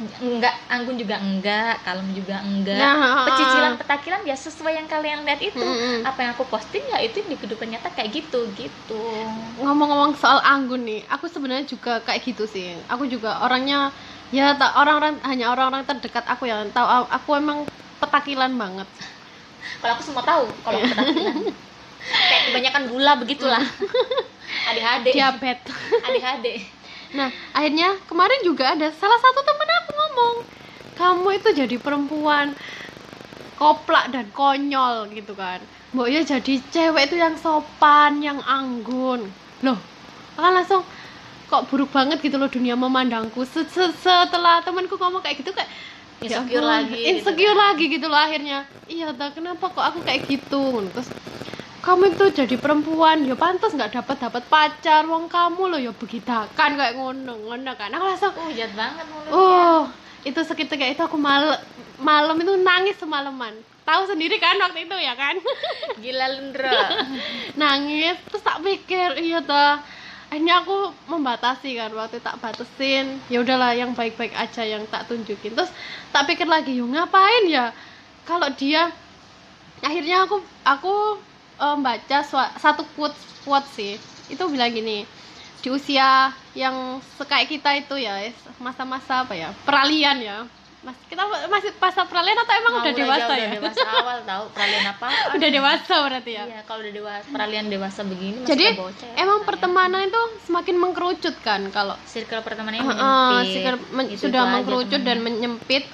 nggak 0.00 0.54
anggun 0.72 0.96
juga 0.96 1.20
enggak 1.20 1.84
kalem 1.84 2.08
juga 2.16 2.40
enggak. 2.40 2.80
Nah, 2.80 3.28
pecicilan 3.28 3.74
petakilan 3.76 4.20
ya 4.24 4.32
sesuai 4.32 4.72
yang 4.80 4.88
kalian 4.88 5.28
lihat 5.28 5.40
itu. 5.44 5.60
Mm-mm. 5.60 6.08
apa 6.08 6.24
yang 6.24 6.32
aku 6.32 6.48
posting 6.48 6.80
ya 6.88 7.04
itu 7.04 7.20
di 7.28 7.36
kehidupan 7.36 7.68
nyata 7.68 7.92
kayak 7.92 8.08
gitu 8.16 8.48
gitu. 8.56 9.00
Ngomong-ngomong 9.60 10.16
soal 10.16 10.40
anggun 10.40 10.88
nih 10.88 11.04
aku 11.04 11.28
sebenarnya 11.28 11.68
juga 11.68 12.00
kayak 12.00 12.20
gitu 12.24 12.48
sih. 12.48 12.80
Aku 12.88 13.04
juga 13.04 13.44
orangnya 13.44 13.92
ya 14.32 14.56
tak 14.56 14.72
orang-orang 14.80 15.20
hanya 15.28 15.52
orang-orang 15.52 15.84
terdekat 15.84 16.24
aku 16.24 16.48
yang 16.48 16.72
tahu 16.72 16.86
aku 17.12 17.30
emang 17.36 17.68
petakilan 18.00 18.52
banget. 18.56 18.88
Kalau 19.84 19.92
aku 20.00 20.02
semua 20.08 20.24
tahu 20.24 20.48
kalau 20.64 20.80
aku 20.80 20.88
petakilan. 20.96 21.36
Kayak 22.00 22.42
kebanyakan 22.48 22.82
gula 22.88 23.12
begitulah. 23.20 23.60
ADHD 24.72 25.12
diabetes. 25.12 25.76
ADHD 26.08 26.79
Nah, 27.10 27.30
akhirnya 27.56 27.98
kemarin 28.06 28.40
juga 28.46 28.64
ada 28.74 28.88
salah 28.94 29.18
satu 29.18 29.40
temen 29.42 29.68
aku 29.80 29.90
ngomong, 29.98 30.36
kamu 30.94 31.28
itu 31.38 31.48
jadi 31.60 31.76
perempuan 31.82 32.54
koplak 33.60 34.04
dan 34.14 34.26
konyol 34.38 34.94
gitu 35.12 35.32
kan. 35.36 35.60
Mbok 35.92 36.08
ya 36.14 36.20
jadi 36.22 36.54
cewek 36.74 37.02
itu 37.10 37.16
yang 37.18 37.34
sopan, 37.44 38.12
yang 38.22 38.38
anggun. 38.46 39.20
Loh, 39.66 39.78
kan 40.38 40.52
langsung 40.56 40.82
kok 41.50 41.66
buruk 41.68 41.90
banget 41.96 42.18
gitu 42.22 42.36
loh 42.40 42.48
dunia 42.56 42.74
memandangku. 42.78 43.40
Se- 43.44 43.66
se- 43.74 43.96
Setelah 44.04 44.62
temanku 44.66 44.94
ngomong 44.96 45.22
kayak 45.24 45.36
gitu 45.42 45.50
kayak 45.56 45.70
ya 46.30 46.36
Insecure 46.38 46.44
ampun, 46.46 46.64
lagi 46.72 47.00
gitu 47.10 47.18
insecure 47.18 47.56
kan. 47.56 47.58
lagi 47.64 47.84
gitu 47.94 48.06
loh 48.12 48.20
akhirnya. 48.26 48.58
Iya, 48.86 49.06
tak 49.18 49.30
kenapa 49.36 49.64
kok 49.74 49.84
aku 49.88 49.98
kayak 50.06 50.22
gitu? 50.30 50.90
Terus 50.94 51.08
kamu 51.80 52.12
itu 52.12 52.24
jadi 52.44 52.56
perempuan 52.60 53.24
ya 53.24 53.32
pantas 53.32 53.72
nggak 53.72 53.96
dapat 53.96 54.16
dapat 54.20 54.42
pacar. 54.52 55.08
Wong 55.08 55.32
kamu 55.32 55.62
loh 55.72 55.80
ya 55.80 55.92
begitakan 55.96 56.76
kayak 56.76 56.94
ngono 56.96 57.40
ngono 57.40 57.72
kan. 57.72 57.88
Aku 57.96 58.04
langsung 58.04 58.36
uh 58.36 58.50
jahat 58.52 58.72
banget 58.76 59.04
mulutnya. 59.08 59.32
Oh 59.32 59.80
itu 60.20 60.40
seketika 60.44 60.84
itu 60.84 61.00
aku 61.00 61.16
mal 61.16 61.56
malam 61.96 62.36
itu 62.36 62.52
nangis 62.60 63.00
semalaman. 63.00 63.56
Tahu 63.88 64.12
sendiri 64.12 64.36
kan 64.36 64.60
waktu 64.60 64.84
itu 64.84 64.96
ya 65.00 65.16
kan? 65.16 65.40
Gila 66.04 66.26
lundra 66.36 67.00
nangis 67.60 68.20
terus 68.28 68.44
tak 68.44 68.60
pikir 68.60 69.16
iya 69.16 69.40
ta 69.40 69.80
akhirnya 70.30 70.62
aku 70.62 70.92
membatasi 71.08 71.80
kan 71.80 71.90
waktu 71.96 72.20
tak 72.20 72.36
batasin. 72.44 73.24
Ya 73.32 73.40
udahlah 73.40 73.72
yang 73.72 73.96
baik-baik 73.96 74.36
aja 74.36 74.68
yang 74.68 74.84
tak 74.92 75.08
tunjukin. 75.08 75.56
Terus 75.56 75.72
tak 76.12 76.28
pikir 76.28 76.44
lagi 76.44 76.76
yuk 76.76 76.92
ngapain 76.92 77.48
ya? 77.48 77.72
Kalau 78.28 78.52
dia 78.52 78.92
akhirnya 79.80 80.28
aku 80.28 80.44
aku 80.60 80.94
eh, 81.60 81.76
baca 81.78 82.18
satu 82.56 82.82
quote 82.90 83.16
quote 83.40 83.68
sih. 83.68 83.94
Itu 84.26 84.48
bilang 84.48 84.70
gini 84.70 85.04
di 85.60 85.68
usia 85.68 86.32
yang 86.50 86.72
kayak 87.18 87.46
kita 87.46 87.70
itu 87.76 88.00
ya 88.00 88.16
masa-masa 88.56 89.22
apa 89.22 89.36
ya 89.36 89.52
peralihan 89.60 90.16
ya. 90.16 90.38
Mas 90.80 90.96
kita 91.04 91.20
masih 91.44 91.76
masa 91.76 92.08
peralihan 92.08 92.40
atau 92.40 92.54
emang 92.56 92.72
udah 92.74 92.88
Ngawur 92.88 92.96
aja, 92.96 93.04
dewasa 93.04 93.24
udah 93.28 93.36
ya? 93.36 93.50
dewasa 93.52 93.88
awal 93.92 94.18
tahu 94.24 94.44
peralihan 94.56 94.86
apa. 94.88 95.06
Udah 95.36 95.50
dewasa 95.52 95.94
berarti 96.00 96.32
ya? 96.32 96.44
Iya 96.48 96.60
kalau 96.64 96.80
udah 96.80 96.94
dewasa 96.96 97.26
peralihan 97.28 97.66
dewasa 97.68 98.00
begini 98.00 98.36
masih 98.40 98.48
jadi 98.48 98.66
bocah 98.72 99.04
ya, 99.04 99.14
emang 99.20 99.38
pertemanan 99.44 100.00
itu 100.08 100.22
semakin 100.40 100.76
mengkerucut 100.80 101.36
kan 101.44 101.60
kalau 101.68 101.92
circle 102.08 102.40
Heeh, 102.80 102.96
menyempit 102.96 103.52
sikar- 103.52 103.84
men- 103.92 104.08
Itu-itu 104.08 104.24
sudah 104.24 104.40
aja 104.40 104.52
mengkerucut 104.56 105.00
dan 105.04 105.18
menyempit 105.20 105.84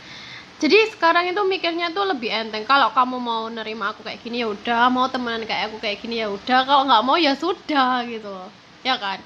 jadi 0.57 0.89
sekarang 0.97 1.29
itu 1.29 1.41
mikirnya 1.45 1.93
tuh 1.93 2.09
lebih 2.09 2.33
enteng. 2.33 2.65
Kalau 2.65 2.89
kamu 2.97 3.21
mau 3.21 3.45
nerima 3.53 3.93
aku 3.93 4.01
kayak 4.01 4.25
gini 4.25 4.41
ya 4.41 4.49
udah. 4.49 4.89
Mau 4.89 5.05
temenan 5.13 5.45
kayak 5.45 5.69
aku 5.69 5.77
kayak 5.85 6.01
gini 6.01 6.25
ya 6.25 6.33
udah. 6.33 6.65
Kalau 6.65 6.83
nggak 6.89 7.03
mau 7.05 7.17
ya 7.21 7.37
sudah 7.37 8.01
gitu 8.09 8.33
loh. 8.33 8.49
Ya 8.81 8.97
kan? 8.97 9.21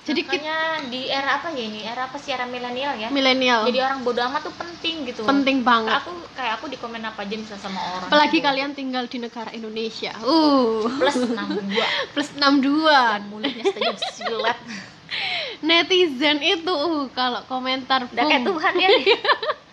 Jadi 0.00 0.24
kita 0.24 0.40
Makanya 0.40 0.58
di 0.88 1.00
era 1.12 1.36
apa 1.36 1.52
ya 1.52 1.60
ini? 1.68 1.84
Era 1.84 2.08
apa 2.08 2.16
sih? 2.16 2.32
Era 2.32 2.48
milenial 2.48 2.96
ya? 2.96 3.08
Milenial. 3.12 3.68
Jadi 3.68 3.78
orang 3.84 4.00
bodoh 4.00 4.24
amat 4.24 4.48
tuh 4.48 4.54
penting 4.56 5.04
gitu 5.04 5.20
penting 5.28 5.60
banget. 5.60 6.00
Aku 6.00 6.16
kayak 6.32 6.56
aku 6.56 6.72
di 6.72 6.80
komen 6.80 7.04
apa 7.04 7.28
aja 7.28 7.36
bisa 7.36 7.60
sama 7.60 7.76
orang. 8.00 8.08
Apalagi 8.08 8.40
gitu. 8.40 8.46
kalian 8.48 8.72
tinggal 8.72 9.04
di 9.04 9.20
negara 9.20 9.52
Indonesia. 9.52 10.16
Uh 10.24 10.88
plus 10.96 11.20
62 11.20 12.16
plus 12.16 12.30
62 12.32 12.88
dan 12.88 13.22
mulutnya 13.28 13.64
saja 13.68 13.92
silat. 14.16 14.58
Netizen 15.68 16.40
itu 16.40 16.72
uh 16.72 17.04
kalau 17.12 17.44
komentar 17.44 18.08
udah 18.08 18.24
kayak. 18.24 18.48
Tuhan 18.48 18.74
ya 18.80 18.88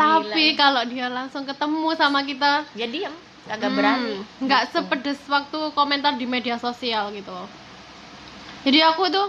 tapi 0.00 0.56
kalau 0.56 0.82
dia 0.88 1.06
langsung 1.12 1.44
ketemu 1.44 1.88
sama 2.00 2.20
kita 2.24 2.64
ya 2.80 2.86
diam 2.88 3.12
agak 3.50 3.68
Hmm, 3.70 3.76
berani 3.76 4.14
nggak 4.44 4.62
Gitu. 4.64 4.72
sepedes 4.72 5.20
waktu 5.28 5.58
komentar 5.76 6.12
di 6.16 6.26
media 6.34 6.56
sosial 6.56 7.12
gitu. 7.12 7.36
Jadi 8.62 8.78
aku 8.82 9.10
tuh 9.10 9.26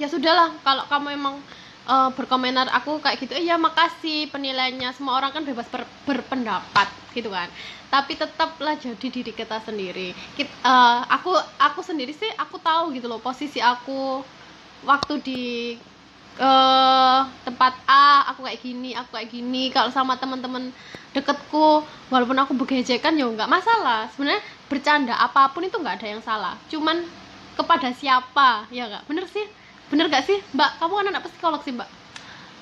ya 0.00 0.08
sudahlah 0.08 0.56
kalau 0.64 0.84
kamu 0.88 1.08
emang 1.18 1.36
eh, 1.90 2.10
berkomentar 2.16 2.66
aku 2.72 3.00
kayak 3.04 3.18
gitu 3.22 3.34
iya 3.36 3.56
makasih 3.60 4.30
penilaiannya. 4.32 4.90
Semua 4.96 5.18
orang 5.20 5.30
kan 5.36 5.42
bebas 5.44 5.66
ber- 5.68 5.90
berpendapat 6.08 6.88
gitu 7.16 7.28
kan. 7.32 7.48
Tapi 7.90 8.14
tetaplah 8.14 8.74
jadi 8.78 9.06
diri 9.10 9.32
kita 9.34 9.58
sendiri. 9.62 10.14
Kit- 10.36 10.54
eh, 10.64 10.98
aku 11.10 11.32
aku 11.60 11.80
sendiri 11.84 12.12
sih 12.14 12.30
aku 12.38 12.56
tahu 12.62 12.94
gitu 12.96 13.06
loh 13.10 13.20
posisi 13.20 13.58
aku 13.60 14.22
waktu 14.84 15.14
di 15.20 15.42
eh 16.40 17.20
tempat 17.44 17.74
A 17.84 18.32
aku 18.32 18.48
kayak 18.48 18.60
gini 18.64 18.96
aku 18.96 19.12
kayak 19.12 19.28
gini. 19.28 19.68
Kalau 19.68 19.92
sama 19.92 20.16
teman-teman 20.16 20.72
deketku 21.12 21.84
walaupun 22.08 22.38
aku 22.40 22.56
begejekan 22.56 23.14
ya 23.20 23.28
nggak 23.28 23.50
masalah. 23.50 24.08
Sebenarnya 24.16 24.40
bercanda 24.72 25.14
apa 25.20 25.52
pun 25.52 25.68
itu 25.68 25.76
nggak 25.76 26.00
ada 26.00 26.08
yang 26.16 26.22
salah. 26.24 26.56
Cuman 26.72 27.04
kepada 27.60 27.92
siapa 27.92 28.64
ya 28.72 28.88
nggak? 28.88 29.04
Bener 29.04 29.28
sih? 29.28 29.44
Bener 29.90 30.06
gak 30.06 30.22
sih? 30.22 30.38
Mbak 30.54 30.70
kamu 30.78 30.92
kan 31.02 31.06
anak 31.10 31.22
psikolog 31.26 31.60
sih 31.66 31.74
mbak. 31.74 31.90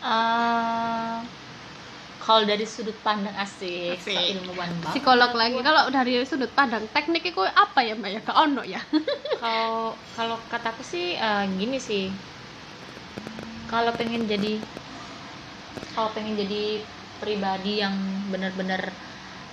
Eh, 0.00 1.18
kalau 2.24 2.42
dari 2.48 2.64
sudut 2.64 2.96
pandang 3.04 3.36
asik, 3.36 4.00
Asik. 4.00 4.32
ilmuwan 4.32 4.72
banget 4.80 4.96
psikolog 4.96 5.32
lagi. 5.36 5.60
Kalau 5.60 5.92
dari 5.92 6.24
sudut 6.24 6.48
pandang 6.56 6.88
teknik 6.88 7.28
itu 7.28 7.44
apa 7.44 7.84
ya 7.84 7.92
mbak? 8.00 8.10
Ya 8.16 8.20
gak 8.24 8.38
ono 8.48 8.64
ya? 8.64 8.80
Kalau 9.36 9.92
kalau 10.16 10.36
kataku 10.48 10.80
sih 10.82 11.14
eh, 11.20 11.44
gini 11.60 11.76
sih 11.78 12.08
kalau 13.70 13.92
pengen 13.98 14.22
jadi 14.32 14.46
kalau 15.94 16.10
pengen 16.16 16.34
jadi 16.42 16.56
pribadi 17.22 17.68
yang 17.82 17.94
benar-benar 18.32 18.82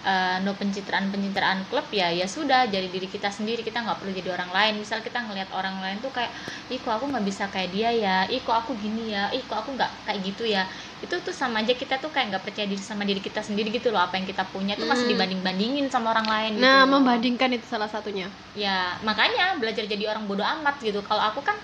eh, 0.10 0.36
no 0.46 0.52
pencitraan 0.62 1.08
pencitraan 1.14 1.60
klub 1.70 1.88
ya 2.00 2.08
ya 2.20 2.26
sudah 2.38 2.60
jadi 2.74 2.88
diri 2.96 3.08
kita 3.16 3.30
sendiri. 3.38 3.62
Kita 3.68 3.80
nggak 3.86 3.98
perlu 4.02 4.12
jadi 4.20 4.30
orang 4.38 4.52
lain. 4.58 4.74
Misal 4.84 5.00
kita 5.08 5.20
ngelihat 5.26 5.50
orang 5.60 5.76
lain 5.84 5.98
tuh 6.06 6.12
kayak 6.18 6.32
ih 6.74 6.80
kok 6.84 6.94
aku 6.98 7.06
nggak 7.12 7.26
bisa 7.30 7.44
kayak 7.54 7.70
dia 7.76 7.90
ya? 8.04 8.10
Ih 8.34 8.42
kok 8.48 8.56
aku 8.62 8.72
gini 8.84 9.02
ya? 9.16 9.22
Ih 9.36 9.44
kok 9.50 9.58
aku 9.62 9.70
nggak 9.78 9.92
kayak 10.08 10.20
gitu 10.28 10.44
ya? 10.56 10.62
Itu 11.04 11.16
tuh 11.26 11.34
sama 11.42 11.56
aja 11.64 11.74
kita 11.82 11.96
tuh 12.04 12.10
kayak 12.14 12.28
nggak 12.32 12.44
percaya 12.48 12.68
diri 12.72 12.84
sama 12.92 13.04
diri 13.10 13.22
kita 13.28 13.42
sendiri 13.48 13.68
gitu 13.78 13.88
loh. 13.94 14.02
Apa 14.06 14.14
yang 14.20 14.28
kita 14.32 14.44
punya 14.54 14.74
tuh 14.82 14.88
masih 14.92 15.06
Hmm. 15.06 15.12
dibanding 15.14 15.42
bandingin 15.48 15.86
sama 15.94 16.08
orang 16.14 16.28
lain 16.34 16.52
gitu 16.64 16.76
nah 16.76 16.86
membandingkan 16.94 17.50
itu 17.58 17.68
salah 17.74 17.90
satunya. 17.94 18.26
Ya 18.56 18.96
makanya 19.08 19.60
belajar 19.60 19.84
jadi 19.84 20.04
orang 20.12 20.24
bodoh 20.30 20.48
amat 20.56 20.76
gitu. 20.80 21.00
Kalau 21.04 21.20
aku 21.30 21.42
kan 21.44 21.58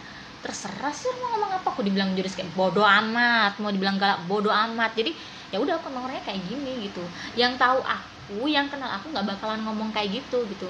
terserah 0.43 0.93
sih 1.01 1.09
mau 1.19 1.27
ngomong 1.37 1.51
apa. 1.61 1.67
Aku 1.73 1.81
dibilang 1.87 2.11
jurus 2.17 2.33
kayak 2.37 2.51
bodoh 2.57 2.85
amat 2.85 3.51
mau 3.61 3.71
dibilang 3.75 3.97
galak 4.01 4.19
bodoh 4.29 4.53
amat. 4.53 4.89
Jadi 4.99 5.11
ya 5.53 5.57
udah 5.63 5.73
aku 5.79 5.85
emang 5.91 6.03
orangnya 6.07 6.23
kayak 6.29 6.41
gini 6.49 6.69
gitu. 6.89 6.99
Yang 7.39 7.53
tahu 7.61 7.79
aku 7.85 8.33
yang 8.55 8.67
kenal 8.71 8.89
aku 8.97 9.05
nggak 9.13 9.25
bakalan 9.31 9.59
ngomong 9.65 9.89
kayak 9.95 10.09
gitu 10.17 10.35
gitu. 10.51 10.65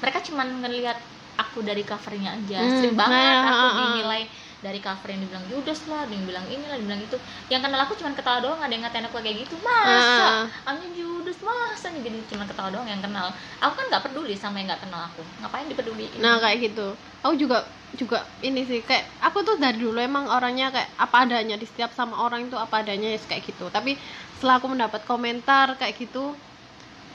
Mereka 0.00 0.18
cuman 0.28 0.48
ngelihat 0.62 0.98
aku 1.36 1.58
dari 1.68 1.82
covernya 1.88 2.28
aja. 2.40 2.56
Hmm, 2.56 2.76
sering 2.76 2.96
banget 2.96 3.36
nah, 3.44 3.50
aku 3.52 3.66
dinilai 3.76 4.22
dari 4.64 4.80
cover 4.80 5.08
yang 5.12 5.20
dibilang 5.24 5.44
judes 5.52 5.84
lah 5.90 6.08
ada 6.08 6.12
yang 6.12 6.24
bilang 6.24 6.44
inilah 6.48 6.76
dibilang 6.80 7.00
itu. 7.02 7.16
Yang 7.52 7.60
kenal 7.68 7.80
aku 7.84 7.92
cuman 8.00 8.12
ketawa 8.16 8.38
doang 8.40 8.60
ada 8.60 8.72
yang 8.72 8.82
ngatain 8.84 9.06
aku 9.08 9.16
kayak 9.20 9.36
gitu. 9.44 9.54
Masa. 9.60 10.48
Anya 10.64 10.88
judes 10.96 11.38
masa? 11.44 11.86
Nih 11.92 12.00
jadi 12.04 12.18
cuma 12.32 12.44
ketawa 12.48 12.68
doang 12.72 12.88
yang 12.88 13.02
kenal. 13.04 13.28
Aku 13.60 13.72
kan 13.76 13.84
nggak 13.92 14.02
peduli 14.08 14.34
sama 14.34 14.60
yang 14.60 14.72
nggak 14.72 14.82
kenal 14.88 15.02
aku. 15.12 15.22
Ngapain 15.44 15.66
dipeduli 15.68 16.04
Nah 16.18 16.40
kayak 16.40 16.56
gitu. 16.72 16.86
Aku 17.22 17.34
juga 17.36 17.64
juga 17.96 18.20
ini 18.44 18.66
sih 18.68 18.84
kayak 18.84 19.24
aku 19.24 19.40
tuh 19.46 19.56
dari 19.56 19.80
dulu 19.80 19.96
emang 19.96 20.28
orangnya 20.28 20.68
kayak 20.68 20.90
apa 21.00 21.16
adanya 21.24 21.56
di 21.56 21.64
setiap 21.64 21.96
sama 21.96 22.20
orang 22.20 22.50
itu 22.50 22.56
apa 22.58 22.84
adanya 22.84 23.14
ya 23.14 23.18
kayak 23.20 23.42
gitu. 23.46 23.68
Tapi 23.72 23.96
setelah 24.36 24.60
aku 24.60 24.68
mendapat 24.72 25.00
komentar 25.08 25.78
kayak 25.80 25.96
gitu 25.96 26.36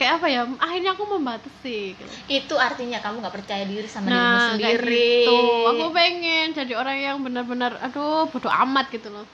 kayak 0.01 0.13
apa 0.20 0.27
ya? 0.36 0.41
Akhirnya 0.65 0.91
aku 0.98 1.03
membatasi 1.13 1.70
gitu. 2.00 2.13
itu 2.38 2.55
artinya 2.67 2.98
kamu 3.03 3.15
nggak 3.22 3.36
percaya 3.38 3.63
diri 3.72 3.88
sama 3.96 4.10
dirimu 4.10 4.38
Nah, 4.38 4.48
kayak 4.62 4.77
sendiri. 4.77 4.89
gitu. 4.89 5.29
Aku 5.70 5.84
pengen 5.98 6.46
jadi 6.58 6.74
orang 6.81 6.98
yang 7.08 7.17
benar-benar 7.25 7.72
aduh 7.86 8.25
bodoh 8.34 8.50
amat 8.63 8.86
gitu 8.96 9.08
loh. 9.15 9.25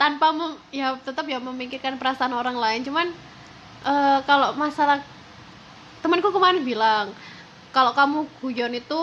Tanpa 0.00 0.26
mem- 0.38 0.60
ya 0.80 0.96
tetap 1.06 1.24
ya 1.32 1.38
memikirkan 1.48 1.94
perasaan 2.00 2.34
orang 2.40 2.56
lain, 2.64 2.80
cuman 2.88 3.06
eh, 3.90 4.18
kalau 4.28 4.48
masalah 4.62 4.98
temanku 6.02 6.28
kemarin 6.36 6.62
bilang 6.70 7.06
kalau 7.74 7.92
kamu 7.98 8.18
guyon 8.38 8.72
itu 8.80 9.00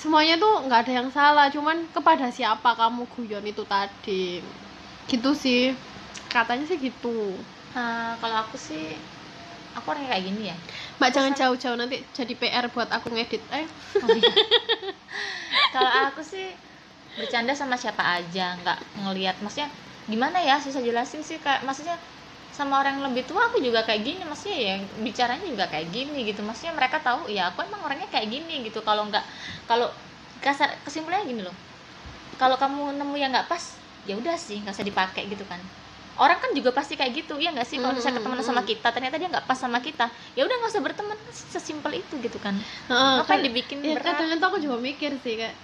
semuanya 0.00 0.34
tuh 0.44 0.52
nggak 0.66 0.80
ada 0.86 0.92
yang 1.00 1.10
salah. 1.18 1.46
Cuman 1.54 1.76
kepada 1.96 2.26
siapa 2.38 2.70
kamu 2.80 3.02
guyon 3.14 3.44
itu 3.52 3.62
tadi? 3.74 4.24
Gitu 5.10 5.30
sih. 5.42 5.60
Katanya 6.32 6.64
sih 6.70 6.78
gitu. 6.86 7.08
Nah, 7.74 8.16
kalau 8.22 8.36
aku 8.42 8.56
sih 8.68 8.82
aku 9.74 9.86
orangnya 9.90 10.14
kayak 10.14 10.24
gini 10.30 10.42
ya. 10.50 10.56
Mbak 11.02 11.10
jangan 11.10 11.32
jauh-jauh 11.34 11.76
nanti 11.76 11.96
jadi 12.14 12.34
PR 12.38 12.66
buat 12.70 12.88
aku 12.88 13.10
ngedit 13.10 13.42
eh. 13.50 13.66
Oh, 14.00 14.08
iya. 14.14 14.34
kalau 15.74 15.90
aku 16.10 16.22
sih 16.22 16.54
bercanda 17.18 17.52
sama 17.54 17.74
siapa 17.74 18.00
aja 18.00 18.54
nggak 18.62 18.78
ngelihat. 19.02 19.36
Maksudnya 19.42 19.68
gimana 20.06 20.38
ya 20.38 20.56
susah 20.62 20.80
jelasin 20.80 21.20
sih 21.26 21.38
kayak 21.42 21.66
maksudnya 21.66 21.98
sama 22.54 22.78
orang 22.78 23.02
yang 23.02 23.10
lebih 23.10 23.26
tua 23.26 23.50
aku 23.50 23.58
juga 23.58 23.82
kayak 23.82 24.06
gini. 24.06 24.22
Maksudnya 24.22 24.58
ya 24.58 24.74
bicaranya 25.02 25.46
juga 25.46 25.66
kayak 25.66 25.90
gini 25.90 26.26
gitu. 26.30 26.40
Maksudnya 26.46 26.72
mereka 26.78 27.02
tahu 27.02 27.26
ya 27.26 27.50
aku 27.50 27.66
emang 27.66 27.82
orangnya 27.82 28.06
kayak 28.08 28.30
gini 28.30 28.64
gitu. 28.64 28.78
Kalau 28.86 29.10
nggak 29.10 29.24
kalau 29.66 29.90
kasar 30.38 30.70
kesimpulannya 30.86 31.26
gini 31.26 31.42
loh. 31.42 31.56
Kalau 32.38 32.58
kamu 32.58 32.98
nemu 32.98 33.14
yang 33.18 33.30
nggak 33.34 33.50
pas 33.50 33.78
ya 34.04 34.14
udah 34.20 34.36
sih 34.36 34.60
nggak 34.60 34.74
usah 34.76 34.86
dipakai 34.86 35.24
gitu 35.32 35.44
kan 35.48 35.58
orang 36.20 36.38
kan 36.42 36.50
juga 36.58 36.70
pasti 36.70 36.94
kayak 36.98 37.12
gitu 37.24 37.34
ya 37.42 37.50
nggak 37.54 37.66
sih? 37.66 37.78
Kalau 37.82 37.94
misalnya 37.96 38.18
ketemu 38.22 38.34
mm, 38.38 38.48
sama 38.48 38.62
kita 38.62 38.88
ternyata 38.94 39.16
dia 39.20 39.28
nggak 39.32 39.46
pas 39.50 39.58
sama 39.58 39.78
kita 39.82 40.06
ya 40.38 40.42
udah 40.46 40.56
nggak 40.58 40.70
usah 40.72 40.82
berteman 40.86 41.18
sesimpel 41.32 41.92
itu 42.02 42.14
gitu 42.22 42.38
kan. 42.38 42.54
Heeh, 42.88 43.14
Ngapain 43.18 43.40
kan- 43.40 43.46
dibikin 43.46 43.78
ya, 43.82 43.94
berat? 43.96 44.16
kadang 44.20 44.38
tuh 44.40 44.48
aku 44.50 44.58
juga 44.64 44.76
mikir 44.78 45.12
sih 45.24 45.34
kayak 45.40 45.56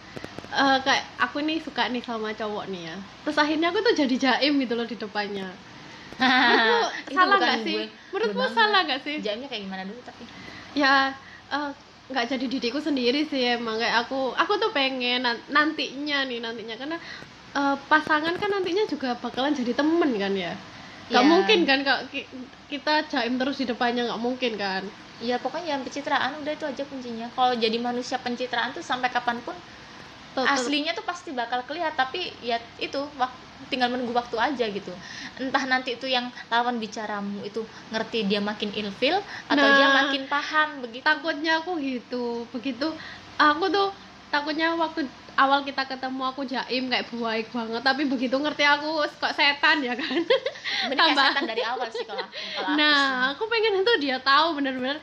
eh, 0.50 0.76
kayak 0.87 1.04
aku 1.25 1.38
nih 1.47 1.59
suka 1.66 1.83
nih 1.92 2.02
sama 2.02 2.30
cowok 2.40 2.64
nih 2.73 2.83
ya. 2.90 2.97
Terus 3.23 3.38
akhirnya 3.42 3.66
aku 3.73 3.78
tuh 3.87 3.95
jadi 4.02 4.14
jaim 4.25 4.52
gitu 4.62 4.75
loh 4.78 4.87
di 4.90 4.97
depannya. 4.99 5.49
Menurutmu 6.50 6.78
Itu 7.12 7.16
salah 7.19 7.37
nggak 7.38 7.59
sih? 7.64 7.75
Gue. 7.76 7.85
menurutmu 8.12 8.45
Gue 8.45 8.49
salah 8.59 8.80
nggak 8.87 9.00
sih? 9.07 9.14
Jamnya 9.25 9.47
kayak 9.50 9.62
gimana 9.66 9.85
dulu 9.88 10.00
tapi? 10.04 10.25
Ya 10.75 11.14
nggak 12.11 12.26
jadi 12.37 12.47
diriku 12.50 12.80
sendiri 12.83 13.19
sih 13.30 13.42
emang. 13.57 13.78
Kayak 13.78 13.97
aku 14.07 14.35
aku 14.35 14.52
tuh 14.62 14.71
pengen 14.76 15.23
nan- 15.26 15.47
nantinya 15.54 16.26
nih 16.28 16.38
nantinya. 16.45 16.75
Karena 16.80 16.97
eh, 17.57 17.76
pasangan 17.90 18.35
kan 18.40 18.49
nantinya 18.54 18.85
juga 18.92 19.09
bakalan 19.25 19.52
jadi 19.61 19.73
temen 19.80 20.11
kan 20.23 20.33
ya 20.45 20.52
nggak 21.11 21.25
Iya. 21.26 21.30
mungkin 21.33 21.59
kan 21.66 21.78
kalau 21.83 22.02
ki- 22.12 22.30
kita 22.71 23.11
jaim 23.11 23.35
terus 23.40 23.59
di 23.59 23.66
depannya 23.66 24.07
nggak 24.07 24.23
mungkin 24.23 24.52
kan 24.54 24.83
ya 25.19 25.37
pokoknya 25.42 25.69
yang 25.75 25.83
pencitraan 25.87 26.38
udah 26.40 26.52
itu 26.54 26.64
aja 26.71 26.85
kuncinya 26.87 27.26
kalau 27.35 27.52
jadi 27.59 27.76
manusia 27.83 28.16
pencitraan 28.23 28.71
tuh 28.76 28.85
sampai 28.90 29.11
kapan 29.11 29.42
pun 29.42 29.57
Tuh, 30.30 30.47
tuh. 30.47 30.54
aslinya 30.54 30.95
tuh 30.95 31.02
pasti 31.02 31.35
bakal 31.35 31.66
kelihatan 31.66 31.99
tapi 31.99 32.23
ya 32.38 32.57
itu 32.78 33.00
tinggal 33.69 33.90
menunggu 33.92 34.14
waktu 34.14 34.37
aja 34.40 34.64
gitu 34.71 34.95
entah 35.42 35.64
nanti 35.69 35.99
itu 35.99 36.07
yang 36.09 36.30
lawan 36.49 36.78
bicaramu 36.80 37.42
itu 37.45 37.66
ngerti 37.92 38.19
dia 38.30 38.40
makin 38.40 38.71
ilfil 38.73 39.16
atau 39.50 39.66
Nah. 39.69 39.75
dia 39.76 39.88
makin 39.90 40.23
paham 40.30 40.69
begitu 40.87 41.04
takutnya 41.04 41.61
aku 41.61 41.76
gitu 41.83 42.47
begitu 42.54 42.87
aku 43.37 43.64
tuh 43.69 43.88
takutnya 44.31 44.67
waktu 44.79 45.01
awal 45.35 45.65
kita 45.65 45.83
ketemu 45.91 46.23
aku 46.31 46.43
jaim 46.47 46.85
kayak 46.87 47.07
baik 47.11 47.49
banget 47.51 47.83
tapi 47.83 48.03
begitu 48.07 48.37
ngerti 48.37 48.63
aku 48.65 48.87
kok 49.19 49.33
setan 49.35 49.83
ya 49.83 49.95
kan? 49.97 50.21
Bener 50.87 50.97
Tambah. 50.99 51.27
setan 51.29 51.45
dari 51.51 51.63
awal 51.65 51.89
sih 51.91 52.05
kalau 52.07 52.23
aku, 52.29 52.45
kalau 52.55 52.69
aku 52.69 52.93
sih. 52.95 53.17
nah 53.17 53.35
aku 53.35 53.45
pengen 53.49 53.73
itu 53.83 53.93
dia 54.05 54.17
tahu 54.23 54.47
bener-bener 54.59 54.99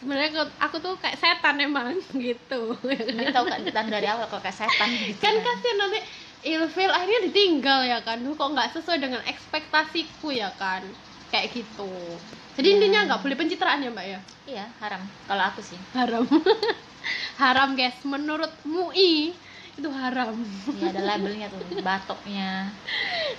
sebenarnya 0.00 0.28
aku, 0.32 0.42
aku 0.58 0.76
tuh 0.80 0.94
kayak 1.02 1.18
setan 1.20 1.56
emang 1.60 1.92
gitu. 2.26 2.76
Mending 2.80 3.30
tahu 3.36 3.44
kan 3.52 3.60
setan 3.66 3.86
dari 3.92 4.06
awal 4.08 4.26
kalau 4.30 4.40
kayak 4.40 4.56
setan 4.56 4.88
gitu 4.96 5.20
kan 5.20 5.34
kasihan 5.36 5.76
nanti 5.76 6.00
ilfil 6.40 6.88
akhirnya 6.88 7.20
ditinggal 7.28 7.80
ya 7.84 7.98
kan. 8.00 8.16
Duh, 8.24 8.32
kok 8.32 8.48
nggak 8.56 8.68
sesuai 8.80 8.96
dengan 8.96 9.20
ekspektasiku 9.28 10.32
ya 10.32 10.50
kan. 10.56 10.96
Kayak 11.30 11.46
gitu. 11.54 12.18
Jadi 12.56 12.66
Ya. 12.66 12.74
intinya 12.76 13.00
nggak 13.06 13.20
boleh 13.22 13.36
pencitraan 13.38 13.84
ya 13.84 13.90
mbak 13.92 14.06
ya? 14.08 14.20
Iya 14.48 14.64
haram. 14.80 15.02
Kalau 15.28 15.42
aku 15.46 15.60
sih. 15.62 15.78
Haram 15.94 16.24
haram 17.38 17.74
guys. 17.78 17.96
Menurut 18.06 18.50
MUI 18.66 19.32
itu 19.78 19.88
haram. 19.88 20.36
Ya 20.76 20.92
ada 20.92 21.02
labelnya 21.16 21.48
tuh. 21.48 21.60
Batoknya 21.80 22.68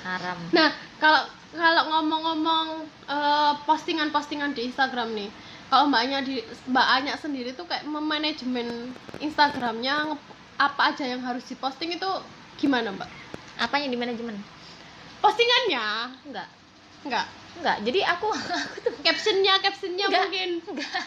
haram. 0.05 0.37
Nah 0.53 0.73
kalau 0.97 1.21
kalau 1.51 1.83
ngomong-ngomong 1.91 2.67
eh, 3.11 3.53
postingan-postingan 3.67 4.55
di 4.55 4.71
Instagram 4.71 5.11
nih 5.13 5.29
kalau 5.71 5.87
mbaknya 5.87 6.19
di 6.19 6.43
mbak 6.67 6.87
Anya 6.99 7.15
sendiri 7.15 7.55
tuh 7.55 7.63
kayak 7.63 7.87
memanajemen 7.87 8.91
Instagramnya 9.23 10.19
apa 10.59 10.81
aja 10.91 11.07
yang 11.07 11.23
harus 11.23 11.47
diposting 11.47 11.95
itu 11.95 12.11
gimana 12.59 12.91
mbak? 12.91 13.07
Apanya 13.55 13.87
di 13.87 13.95
manajemen? 13.95 14.35
Postingannya? 15.23 16.11
Enggak. 16.27 16.49
Enggak? 17.07 17.25
Enggak. 17.55 17.77
Jadi 17.87 17.99
aku 18.03 18.27
aku 18.67 18.77
tuh 18.83 18.93
captionnya 18.99 19.63
captionnya 19.63 20.05
Enggak. 20.11 20.23
mungkin. 20.27 20.49
Enggak. 20.75 21.03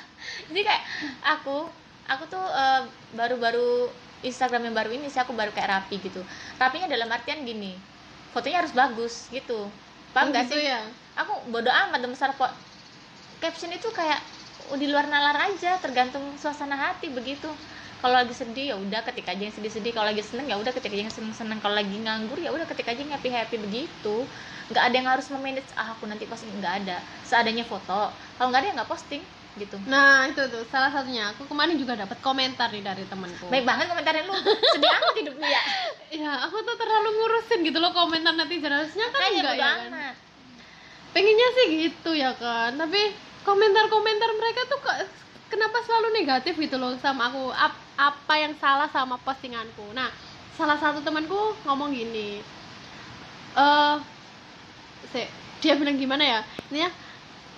Jadi 0.49 0.61
kayak 0.65 0.83
aku 1.21 1.69
aku 2.09 2.25
tuh 2.29 2.45
eh, 2.45 2.83
baru-baru 3.17 3.89
Instagram 4.25 4.73
yang 4.73 4.77
baru 4.77 4.91
ini 4.97 5.07
sih 5.13 5.21
aku 5.21 5.33
baru 5.37 5.53
kayak 5.53 5.69
rapi 5.71 6.01
gitu. 6.01 6.21
Rapinya 6.57 6.89
dalam 6.89 7.09
artian 7.13 7.45
gini 7.45 7.77
fotonya 8.35 8.67
harus 8.67 8.75
bagus 8.75 9.31
gitu. 9.31 9.71
Paham 10.11 10.35
nggak 10.35 10.51
gitu 10.51 10.59
sih? 10.59 10.67
ya? 10.67 10.83
Aku 11.23 11.33
bodo 11.55 11.71
amat 11.71 12.03
besar 12.11 12.35
po 12.35 12.47
caption 13.39 13.71
itu 13.71 13.87
kayak 13.95 14.19
oh, 14.73 14.79
di 14.81 14.91
luar 14.91 15.07
nalar 15.07 15.37
aja 15.53 15.79
tergantung 15.79 16.25
suasana 16.41 16.75
hati 16.75 17.13
begitu. 17.15 17.47
Kalau 18.03 18.21
lagi 18.21 18.35
sedih 18.37 18.65
ya 18.75 18.77
udah 18.77 19.01
ketik 19.07 19.25
aja 19.33 19.43
yang 19.49 19.55
sedih-sedih. 19.55 19.97
Kalau 19.97 20.05
lagi 20.13 20.21
seneng 20.21 20.45
ya 20.51 20.61
udah 20.61 20.73
ketik 20.77 20.93
aja 20.93 21.09
yang 21.09 21.15
seneng-seneng. 21.15 21.57
Kalau 21.65 21.73
lagi 21.73 21.97
nganggur 21.97 22.37
ya 22.37 22.53
udah 22.53 22.67
ketik 22.69 22.85
aja 22.91 23.01
yang 23.01 23.13
happy-happy 23.17 23.57
begitu. 23.57 24.29
Nggak 24.69 24.83
ada 24.93 24.95
yang 24.99 25.09
harus 25.09 25.27
memanage 25.33 25.71
ah 25.79 25.97
aku 25.97 26.05
nanti 26.05 26.29
posting. 26.29 26.53
Nggak 26.61 26.85
ada. 26.85 26.97
Seadanya 27.25 27.65
foto. 27.65 28.13
Kalau 28.37 28.49
nggak 28.53 28.61
ada 28.61 28.69
ya 28.69 28.75
nggak 28.77 28.91
posting 28.93 29.25
gitu. 29.55 29.77
Nah 29.87 30.27
itu 30.27 30.43
tuh 30.51 30.67
salah 30.67 30.91
satunya. 30.91 31.31
Aku 31.35 31.47
kemarin 31.47 31.79
juga 31.79 31.95
dapat 31.95 32.19
komentar 32.19 32.69
nih 32.75 32.83
dari 32.83 33.05
temanku. 33.07 33.47
Baik 33.53 33.65
banget 33.65 33.87
komentarnya 33.87 34.23
lu. 34.27 34.35
Sedih 34.75 34.91
amat 34.91 35.15
hidupnya. 35.19 35.49
Ya 35.49 35.63
ya 36.27 36.33
aku 36.47 36.57
tuh 36.67 36.77
terlalu 36.79 37.09
ngurusin 37.19 37.61
gitu 37.63 37.79
loh 37.79 37.93
komentar 37.95 38.35
netizen. 38.35 38.73
Harusnya 38.75 39.07
kan 39.11 39.21
kayaknya 39.23 39.43
enggak 39.43 39.57
ya 39.57 39.67
kan? 39.71 39.91
amat. 39.95 40.15
Pengennya 41.15 41.49
sih 41.55 41.67
gitu 41.87 42.11
ya 42.19 42.35
kan 42.35 42.75
tapi 42.75 42.99
komentar-komentar 43.47 44.31
mereka 44.35 44.61
tuh 44.67 44.79
kok 44.83 44.97
kenapa 45.47 45.79
selalu 45.87 46.09
negatif 46.19 46.55
gitu 46.59 46.77
loh 46.81 46.99
sama 46.99 47.31
aku. 47.31 47.55
Ap- 47.55 47.83
apa 47.95 48.35
yang 48.43 48.59
salah 48.59 48.91
sama 48.91 49.15
postinganku. 49.23 49.95
Nah 49.95 50.11
salah 50.59 50.75
satu 50.83 50.99
temanku 51.07 51.39
ngomong 51.63 51.95
gini 51.95 52.43
eh 53.55 53.97
se- 55.15 55.31
dia 55.63 55.79
bilang 55.79 55.97
gimana 55.97 56.25
ya? 56.27 56.41
Ini 56.75 56.79
ya 56.85 56.91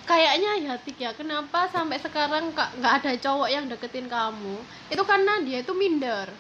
kayaknya 0.07 0.53
ya 0.63 0.75
Tik 0.79 0.97
ya. 0.97 1.11
Kenapa 1.13 1.67
sampai 1.69 1.99
sekarang 1.99 2.55
kak 2.55 2.79
nggak 2.79 2.95
ada 3.03 3.13
cowok 3.19 3.49
yang 3.51 3.67
deketin 3.67 4.07
kamu? 4.07 4.57
Itu 4.89 5.03
karena 5.03 5.43
dia 5.43 5.61
itu 5.61 5.75
minder. 5.75 6.31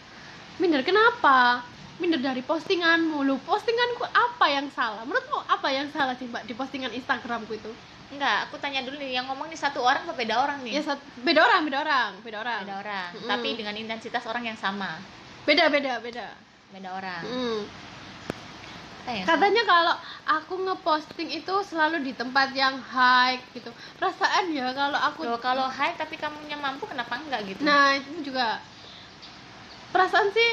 Minder 0.63 0.81
kenapa? 0.87 1.61
Minder 1.99 2.23
dari 2.23 2.41
postinganmu. 2.41 3.27
Lu 3.27 3.37
postinganku 3.43 4.07
apa 4.07 4.47
yang 4.49 4.71
salah? 4.73 5.03
Menurutmu 5.03 5.43
apa 5.51 5.69
yang 5.75 5.91
salah 5.91 6.15
sih 6.17 6.31
mbak 6.31 6.47
di 6.47 6.55
postingan 6.55 6.95
Instagramku 6.95 7.53
itu? 7.53 7.73
Enggak 8.15 8.47
aku 8.49 8.57
tanya 8.63 8.87
dulu 8.87 8.97
nih. 8.97 9.19
Yang 9.19 9.27
ngomong 9.35 9.51
nih 9.51 9.59
satu 9.59 9.83
orang 9.83 10.07
apa 10.07 10.15
beda 10.15 10.35
orang 10.39 10.63
nih? 10.63 10.79
Ya 10.79 10.83
sat- 10.87 11.03
beda 11.21 11.43
orang 11.43 11.61
beda 11.67 11.79
orang 11.83 12.11
beda 12.23 12.39
orang. 12.41 12.61
Beda 12.63 12.77
orang. 12.81 13.09
Mm-mm. 13.19 13.29
tapi 13.29 13.49
dengan 13.59 13.75
intensitas 13.75 14.23
orang 14.31 14.47
yang 14.47 14.59
sama. 14.59 14.97
Beda 15.43 15.67
beda 15.67 15.99
beda. 15.99 16.29
Beda 16.71 16.89
orang. 16.95 17.23
Mm. 17.27 17.61
Yang 19.07 19.27
katanya 19.31 19.63
kalau 19.63 19.95
aku 20.27 20.55
ngeposting 20.67 21.31
itu 21.31 21.55
selalu 21.63 22.03
di 22.03 22.13
tempat 22.13 22.51
yang 22.59 22.75
high 22.91 23.39
gitu. 23.55 23.71
Perasaan 24.03 24.51
ya 24.51 24.75
kalau 24.75 24.99
aku 24.99 25.23
Loh, 25.23 25.39
kalau 25.39 25.67
high 25.71 25.95
tapi 25.95 26.19
kamunya 26.19 26.59
mampu 26.59 26.91
kenapa 26.91 27.15
enggak 27.23 27.47
gitu? 27.47 27.63
Nah 27.63 27.95
itu 27.95 28.27
juga 28.27 28.59
perasaan 29.95 30.35
sih 30.35 30.51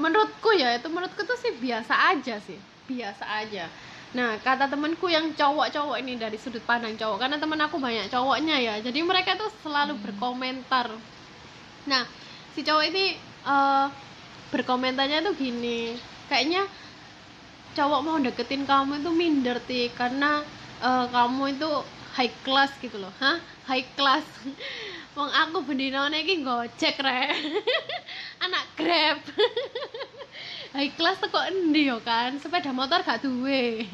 menurutku 0.00 0.56
ya 0.56 0.76
itu 0.76 0.88
menurutku 0.88 1.20
tuh 1.24 1.36
sih 1.36 1.52
biasa 1.60 2.16
aja 2.16 2.40
sih 2.40 2.56
biasa 2.88 3.24
aja. 3.44 3.68
Nah 4.16 4.40
kata 4.40 4.72
temanku 4.72 5.12
yang 5.12 5.36
cowok-cowok 5.36 6.00
ini 6.00 6.16
dari 6.16 6.40
sudut 6.40 6.64
pandang 6.64 6.96
cowok 6.96 7.20
karena 7.20 7.36
teman 7.36 7.60
aku 7.60 7.76
banyak 7.76 8.08
cowoknya 8.08 8.56
ya 8.56 8.74
jadi 8.80 9.04
mereka 9.04 9.36
tuh 9.36 9.52
selalu 9.60 10.00
berkomentar. 10.00 10.88
Nah 11.84 12.08
si 12.56 12.64
cowok 12.64 12.84
ini 12.88 13.20
eh, 13.44 13.86
berkomentarnya 14.48 15.20
tuh 15.20 15.36
gini 15.36 15.92
kayaknya 16.32 16.64
cowok 17.76 18.00
mau 18.00 18.16
deketin 18.16 18.64
kamu 18.64 19.04
itu 19.04 19.10
minder 19.12 19.60
ti 19.60 19.92
karena 19.92 20.40
eh, 20.80 21.06
kamu 21.12 21.52
itu 21.52 21.70
high 22.16 22.32
class 22.40 22.72
gitu 22.80 22.96
loh. 22.96 23.12
Hah? 23.20 23.36
High 23.68 23.84
class. 23.92 24.24
Wong 25.16 25.28
aku 25.28 25.60
bendinone 25.68 26.24
iki 26.24 26.40
gojek 26.40 26.96
rek. 26.96 27.36
Anak 28.44 28.64
grab. 28.76 29.20
High 30.76 30.92
class 30.96 31.20
tuh 31.20 31.28
kok 31.28 31.44
endi 31.48 31.88
yo 31.88 32.00
kan? 32.00 32.40
Sepeda 32.40 32.72
motor 32.72 33.04
gak 33.04 33.24
duwe. 33.24 33.84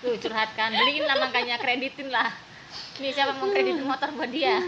Tuh 0.00 0.16
curhat 0.20 0.56
kan. 0.56 0.72
Beliin 0.72 1.04
lah 1.04 1.20
makanya 1.20 1.60
kreditin 1.60 2.08
lah 2.08 2.32
nih 2.98 3.10
siapa 3.10 3.38
mau 3.38 3.50
kreditin 3.50 3.86
motor 3.86 4.08
buat 4.14 4.30
dia? 4.30 4.58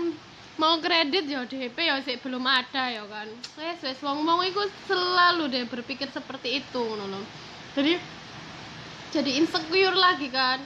Mau 0.57 0.81
kredit 0.81 1.29
ya 1.29 1.45
DP 1.45 1.77
ya 1.79 2.01
sih 2.01 2.17
belum 2.21 2.45
ada 2.45 2.89
ya 2.89 3.05
kan. 3.09 3.29
Wes 3.61 3.81
wes. 3.85 4.01
Wong 4.01 4.25
mau 4.25 4.41
iku 4.45 4.65
selalu 4.89 5.53
deh 5.53 5.65
berpikir 5.69 6.09
seperti 6.13 6.65
itu 6.65 6.81
ngono 6.81 7.21
loh 7.21 7.25
jadi 7.77 8.01
jadi 9.17 9.31
insecure 9.41 9.97
lagi 9.97 10.29
kan. 10.29 10.59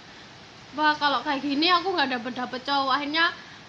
Wah 0.79 0.95
kalau 0.99 1.23
kayak 1.27 1.43
gini 1.43 1.67
aku 1.71 1.95
nggak 1.95 2.11
dapet 2.19 2.33
dapet 2.35 2.61
cowok. 2.67 2.91
Akhirnya 2.99 3.25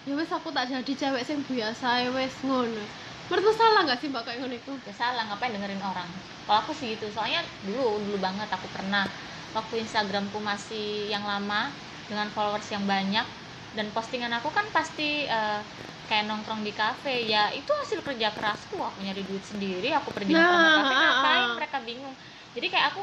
ya 0.06 0.12
wes 0.18 0.30
aku 0.34 0.50
tak 0.50 0.66
jadi 0.70 0.92
cewek 1.00 1.22
sing 1.22 1.38
biasa 1.46 1.86
ya 2.02 2.10
wes 2.10 2.34
ngono. 2.42 2.82
Menurutmu 3.30 3.52
salah 3.54 3.80
nggak 3.86 3.98
sih 4.02 4.08
mbak 4.10 4.22
kayak 4.26 4.38
ngono 4.42 4.54
itu? 4.58 4.72
Ya 4.86 4.94
salah 4.94 5.22
ngapain 5.30 5.54
dengerin 5.54 5.82
orang? 5.82 6.08
Kalau 6.46 6.58
aku 6.66 6.72
sih 6.74 6.98
gitu. 6.98 7.06
Soalnya 7.14 7.46
dulu 7.62 8.02
dulu 8.02 8.18
banget 8.18 8.48
aku 8.50 8.66
pernah 8.74 9.06
waktu 9.54 9.74
Instagramku 9.86 10.38
masih 10.42 11.10
yang 11.12 11.22
lama 11.22 11.70
dengan 12.10 12.28
followers 12.34 12.66
yang 12.74 12.84
banyak 12.84 13.26
dan 13.72 13.86
postingan 13.94 14.32
aku 14.36 14.52
kan 14.52 14.66
pasti 14.74 15.24
uh, 15.30 15.62
kayak 16.10 16.26
nongkrong 16.26 16.62
di 16.66 16.74
kafe. 16.74 17.30
Ya 17.30 17.50
itu 17.54 17.70
hasil 17.70 18.02
kerja 18.02 18.34
kerasku. 18.34 18.76
Aku 18.82 18.98
nyari 19.02 19.22
duit 19.22 19.42
sendiri 19.46 19.94
aku 19.94 20.10
pergi 20.10 20.34
Nah, 20.34 20.42
nongkrong 20.42 20.66
di 20.66 20.74
kafe. 20.74 20.92
Ah, 20.94 20.98
ah. 20.98 21.02
ngapain 21.08 21.46
mereka 21.56 21.78
bingung? 21.86 22.14
Jadi 22.52 22.66
kayak 22.68 22.86
aku 22.94 23.02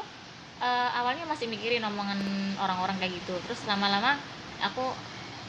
uh, 0.60 0.90
awalnya 0.94 1.24
masih 1.26 1.48
mikirin 1.48 1.82
omongan 1.82 2.20
orang-orang 2.60 2.96
kayak 3.00 3.18
gitu. 3.24 3.34
Terus 3.48 3.64
lama-lama 3.66 4.20
aku 4.60 4.84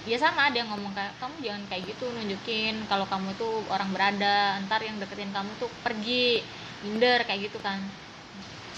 ya 0.09 0.17
sama 0.17 0.49
ada 0.49 0.57
yang 0.57 0.69
ngomong 0.73 0.97
kayak 0.97 1.13
kamu 1.21 1.35
jangan 1.45 1.63
kayak 1.69 1.83
gitu 1.93 2.09
nunjukin 2.09 2.75
kalau 2.89 3.05
kamu 3.05 3.29
tuh 3.37 3.61
orang 3.69 3.93
berada 3.93 4.57
ntar 4.65 4.81
yang 4.81 4.97
deketin 4.97 5.29
kamu 5.29 5.51
tuh 5.61 5.69
pergi 5.85 6.41
minder 6.87 7.21
kayak 7.27 7.51
gitu 7.51 7.59
kan. 7.61 7.77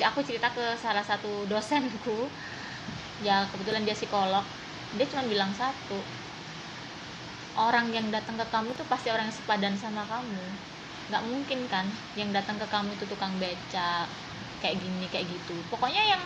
Aku 0.04 0.20
cerita 0.26 0.50
ke 0.52 0.76
salah 0.82 1.06
satu 1.06 1.46
dosenku. 1.48 2.28
Ya 3.24 3.48
kebetulan 3.48 3.88
dia 3.88 3.96
psikolog. 3.96 4.44
Dia 5.00 5.08
cuma 5.08 5.24
bilang 5.24 5.48
satu 5.56 5.96
orang 7.56 7.88
yang 7.94 8.10
datang 8.12 8.36
ke 8.36 8.46
kamu 8.52 8.74
tuh 8.76 8.84
pasti 8.92 9.08
orang 9.14 9.30
yang 9.30 9.38
sepadan 9.38 9.76
sama 9.80 10.04
kamu. 10.12 10.44
Nggak 11.08 11.24
mungkin 11.24 11.60
kan 11.72 11.86
yang 12.20 12.36
datang 12.36 12.60
ke 12.60 12.68
kamu 12.68 12.90
itu 12.98 13.06
tukang 13.08 13.32
becak 13.40 14.10
kayak 14.64 14.80
gini 14.80 15.06
kayak 15.12 15.28
gitu. 15.28 15.56
Pokoknya 15.68 16.00
yang 16.08 16.24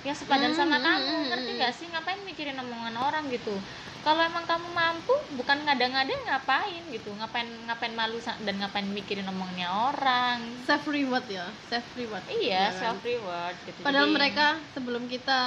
yang 0.00 0.16
sepadan 0.16 0.54
Hmm, 0.54 0.58
sama 0.58 0.76
hmm, 0.78 0.84
kamu 0.86 1.04
hmm, 1.04 1.24
ngerti 1.28 1.50
nggak 1.58 1.72
sih? 1.74 1.86
Ngapain 1.92 2.20
mikirin 2.24 2.56
omongan 2.56 2.96
orang 2.96 3.24
gitu? 3.28 3.52
Kalau 4.00 4.22
emang 4.22 4.46
kamu 4.46 4.70
mampu 4.70 5.10
bukan 5.34 5.66
ngada-ngada 5.66 6.14
ngapain 6.24 6.82
gitu? 6.88 7.10
Ngapain 7.12 7.44
ngapain 7.66 7.90
malu 7.90 8.16
dan 8.22 8.54
ngapain 8.56 8.86
mikirin 8.86 9.26
omongnya 9.26 9.66
orang? 9.68 10.38
Self 10.62 10.86
reward 10.86 11.26
ya 11.26 11.44
self 11.66 11.84
reward. 11.92 12.22
Iya 12.30 12.48
Ya 12.48 12.66
kan? 12.70 12.80
self 12.80 13.00
reward 13.02 13.56
gitu. 13.66 13.80
Padahal 13.82 14.06
Jadi, 14.06 14.16
mereka 14.16 14.46
sebelum 14.72 15.04
kita 15.06 15.40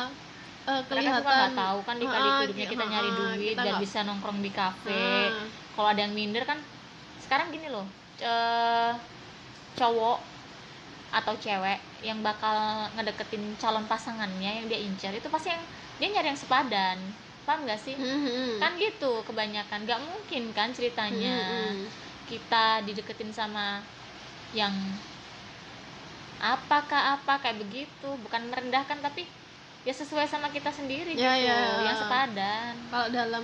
mereka 0.70 0.86
kelihatan 0.86 1.24
nggak 1.26 1.56
tahu 1.58 1.80
kan 1.82 1.96
di 1.98 2.06
kali 2.06 2.28
Ah, 2.30 2.38
hidupnya 2.38 2.62
iya, 2.62 2.70
kita 2.70 2.86
nyari 2.86 3.10
ah, 3.10 3.16
duit 3.16 3.40
kita 3.50 3.62
dan 3.64 3.74
nggak- 3.74 3.82
bisa 3.82 4.00
nongkrong 4.06 4.40
di 4.40 4.52
kafe. 4.54 5.02
Ah. 5.02 5.48
kalau 5.74 5.88
ada 5.90 6.02
yang 6.04 6.14
minder 6.14 6.44
kan 6.44 6.60
sekarang 7.18 7.50
gini 7.50 7.72
loh 7.72 7.88
eh, 8.20 8.92
cowok 9.74 10.20
atau 11.10 11.34
cewek 11.40 11.80
yang 12.02 12.20
bakal 12.24 12.56
ngedeketin 12.96 13.44
calon 13.60 13.84
pasangannya 13.86 14.64
yang 14.64 14.66
dia 14.72 14.80
incar 14.80 15.12
itu 15.12 15.28
pasti 15.28 15.52
yang 15.52 15.64
dia 16.00 16.08
nyari 16.10 16.28
yang 16.32 16.40
sepadan 16.40 16.98
paham 17.44 17.66
gak 17.66 17.82
sih 17.82 17.98
Hmm, 17.98 18.22
hmm. 18.24 18.54
kan 18.62 18.72
gitu 18.78 19.26
kebanyakan 19.26 19.84
nggak 19.84 20.00
mungkin 20.00 20.44
kan 20.54 20.70
ceritanya 20.70 21.36
Hmm, 21.44 21.74
hmm. 21.74 21.88
kita 22.30 22.66
dideketin 22.86 23.32
sama 23.34 23.82
yang 24.54 24.72
apakah 26.40 27.20
apa 27.20 27.42
kayak 27.44 27.60
begitu 27.60 28.10
bukan 28.24 28.48
merendahkan 28.48 29.04
tapi 29.04 29.28
ya 29.84 29.92
sesuai 29.92 30.28
sama 30.28 30.48
kita 30.52 30.72
sendiri 30.72 31.16
Ya, 31.16 31.36
gitu 31.36 31.48
ya. 31.48 31.60
yang 31.84 31.98
sepadan 31.98 32.74
kalau 32.88 33.08
dalam 33.12 33.44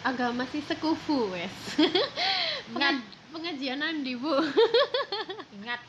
agama 0.00 0.48
sih 0.48 0.64
sekufu 0.64 1.28
wes 1.34 1.52
Ingat. 2.70 2.96
Penga- 2.96 3.04
pengajian 3.30 3.80
Andi 3.82 4.14
bu 4.14 4.32
ingat 5.52 5.80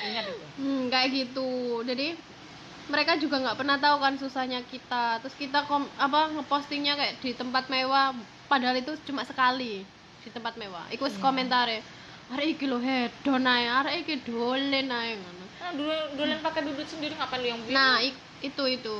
ingat 0.00 0.24
itu. 0.28 0.46
Hmm, 0.58 0.82
kayak 0.88 1.08
gitu. 1.12 1.50
Jadi 1.84 2.16
mereka 2.90 3.12
juga 3.20 3.36
nggak 3.40 3.58
pernah 3.58 3.76
tahu 3.78 3.96
kan 4.00 4.14
susahnya 4.16 4.60
kita. 4.66 5.20
Terus 5.22 5.34
kita 5.38 5.64
kom 5.68 5.84
apa 6.00 6.32
ngepostingnya 6.32 6.96
kayak 6.98 7.14
di 7.20 7.30
tempat 7.36 7.68
mewah. 7.68 8.16
Padahal 8.48 8.76
itu 8.80 8.92
cuma 9.08 9.22
sekali 9.24 9.84
di 10.22 10.28
tempat 10.32 10.56
mewah. 10.56 10.84
Ikut 10.92 11.12
Iya. 11.12 11.20
komentar 11.20 11.66
ya 11.68 11.80
hari 12.32 12.56
iki 12.56 12.64
lo 12.64 12.80
hedon 12.80 13.44
ae 13.44 13.68
hari 13.68 14.04
iki 14.04 14.24
dolen 14.24 14.88
ae. 14.88 15.20
Ngono 15.20 15.44
nah 15.62 15.70
dulu 16.18 16.32
pakai 16.42 16.62
duduk 16.66 16.86
sendiri 16.90 17.14
ngapain 17.14 17.38
lu 17.38 17.46
yang 17.54 17.60
bingung 17.62 17.76
Nah, 17.78 18.02
itu 18.42 18.64
itu. 18.66 18.98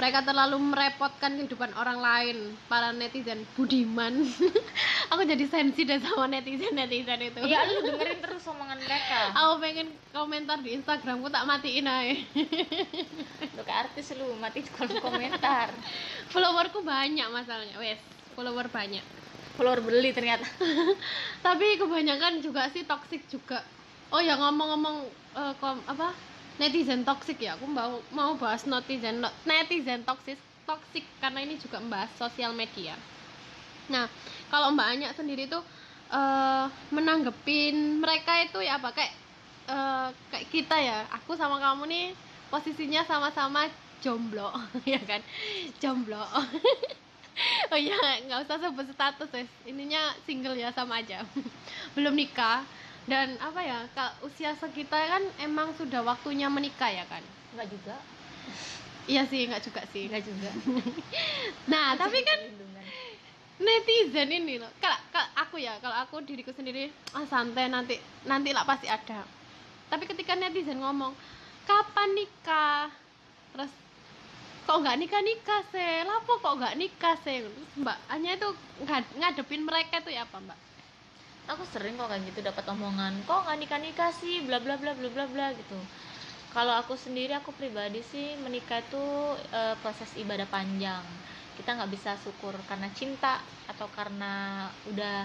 Mereka 0.00 0.24
terlalu 0.24 0.56
merepotkan 0.56 1.36
kehidupan 1.36 1.76
orang 1.76 2.00
lain, 2.00 2.56
para 2.72 2.88
netizen 2.88 3.44
budiman. 3.52 4.24
Aku 5.12 5.28
jadi 5.28 5.44
sensi 5.44 5.84
deh 5.84 6.00
sama 6.00 6.24
netizen-netizen 6.24 7.20
itu. 7.20 7.40
ya 7.44 7.68
lu 7.68 7.84
dengerin 7.84 8.24
terus 8.24 8.40
omongan 8.48 8.80
mereka 8.80 9.28
Aku 9.44 9.60
pengen 9.60 9.92
komentar 10.08 10.64
di 10.64 10.72
Instagramku 10.72 11.28
tak 11.28 11.44
matiin 11.44 11.84
aja. 11.84 12.16
lu 13.56 13.60
kayak 13.60 13.92
artis 13.92 14.16
lu 14.16 14.32
mati 14.40 14.64
kolom 14.72 14.96
komentar 15.04 15.68
Followerku 16.32 16.80
banyak 16.80 17.28
masalahnya, 17.28 17.76
wes. 17.76 18.00
Follower 18.32 18.72
banyak. 18.72 19.04
follower 19.60 19.84
beli 19.84 20.16
ternyata 20.16 20.48
Tapi 21.44 21.76
kebanyakan 21.76 22.40
juga 22.40 22.72
sih 22.72 22.88
toxic 22.88 23.28
juga. 23.28 23.60
Oh 24.08 24.22
ya 24.24 24.40
ngomong-ngomong 24.40 25.04
kom- 25.60 25.84
apa? 25.84 26.29
Netizen 26.60 27.00
toxic 27.08 27.40
ya. 27.40 27.56
Aku 27.56 27.64
mau 27.64 28.04
mau 28.12 28.36
bahas 28.36 28.68
netizen 28.68 29.24
netizen 29.48 30.04
toxic 30.04 30.36
toxic 30.68 31.04
karena 31.18 31.40
ini 31.40 31.56
juga 31.56 31.80
membahas 31.80 32.12
sosial 32.20 32.52
media. 32.52 32.92
Nah, 33.88 34.06
kalau 34.52 34.70
Mbak 34.76 34.88
Anya 34.92 35.08
sendiri 35.16 35.48
tuh 35.48 35.64
eh 36.10 36.66
menanggepin 36.90 38.02
mereka 38.02 38.34
itu 38.44 38.58
ya 38.60 38.76
apa 38.76 38.92
kayak 38.92 39.14
eh, 39.72 40.08
kayak 40.30 40.46
kita 40.52 40.76
ya. 40.78 40.98
Aku 41.22 41.32
sama 41.34 41.56
kamu 41.58 41.88
nih 41.88 42.06
posisinya 42.52 43.02
sama-sama 43.08 43.66
jomblo, 44.04 44.52
ya 44.92 45.00
kan? 45.08 45.24
Jomblo. 45.80 46.20
oh 47.72 47.78
iya, 47.78 47.96
nggak 48.26 48.40
usah 48.44 48.56
sebut 48.60 48.86
status 48.92 49.30
wes. 49.32 49.50
Ininya 49.64 50.12
single 50.28 50.56
ya 50.58 50.68
sama 50.76 51.00
aja. 51.00 51.24
Belum 51.96 52.12
nikah 52.12 52.62
dan 53.08 53.36
apa 53.40 53.60
ya? 53.62 53.78
Kak 53.96 54.20
usia 54.26 54.52
sekitar 54.56 55.08
kan 55.08 55.22
emang 55.40 55.72
sudah 55.76 56.04
waktunya 56.04 56.50
menikah 56.52 56.90
ya 56.90 57.04
kan? 57.08 57.22
enggak 57.54 57.68
juga. 57.72 57.96
Iya 59.08 59.26
sih, 59.26 59.48
nggak 59.48 59.62
juga 59.64 59.80
sih. 59.90 60.08
enggak 60.10 60.24
juga. 60.24 60.50
Nah, 61.72 61.94
tapi 61.94 62.20
kan 62.26 62.38
netizen 63.60 64.28
ini 64.30 64.58
loh. 64.58 64.70
Kalau 64.82 64.98
aku 65.38 65.56
ya 65.60 65.78
kalau 65.78 65.96
aku 66.02 66.22
diriku 66.26 66.50
sendiri 66.50 66.90
ah 67.14 67.24
santai 67.26 67.70
nanti 67.70 67.96
nanti 68.26 68.50
lah 68.50 68.66
pasti 68.66 68.86
ada. 68.90 69.22
Tapi 69.90 70.04
ketika 70.06 70.34
netizen 70.34 70.78
ngomong 70.82 71.14
kapan 71.66 72.08
nikah? 72.14 72.90
Terus 73.54 73.72
kok 74.70 74.78
nggak 74.86 74.98
nikah 75.02 75.22
nikah 75.26 75.62
sih 75.74 76.06
lapo 76.06 76.38
kok 76.38 76.54
nggak 76.62 76.78
nikah 76.78 77.18
sih 77.26 77.42
mbak 77.74 77.98
hanya 78.06 78.38
itu 78.38 78.48
ngad- 78.86 79.14
ngadepin 79.18 79.66
mereka 79.66 79.98
itu 79.98 80.14
ya 80.14 80.22
apa 80.22 80.38
mbak 80.38 80.54
aku 81.52 81.64
sering 81.72 81.94
kok 81.98 82.08
kayak 82.10 82.22
gitu 82.30 82.40
dapat 82.48 82.64
omongan 82.74 83.12
kok 83.28 83.40
nggak 83.44 83.58
nikah 83.62 83.80
nikah 83.86 84.10
sih? 84.20 84.34
Bla 84.46 84.58
bla 84.64 84.74
bla 84.82 84.92
bla 84.98 85.08
bla 85.14 85.24
bla 85.32 85.46
gitu. 85.60 85.78
Kalau 86.54 86.74
aku 86.82 86.94
sendiri 86.98 87.32
aku 87.40 87.50
pribadi 87.54 88.00
sih 88.12 88.26
menikah 88.44 88.80
itu 88.82 89.04
eh, 89.60 89.74
proses 89.82 90.10
ibadah 90.22 90.48
panjang. 90.50 91.04
Kita 91.58 91.70
nggak 91.76 91.90
bisa 91.94 92.10
syukur 92.24 92.54
karena 92.70 92.88
cinta 92.98 93.34
atau 93.70 93.86
karena 93.98 94.32
udah 94.90 95.16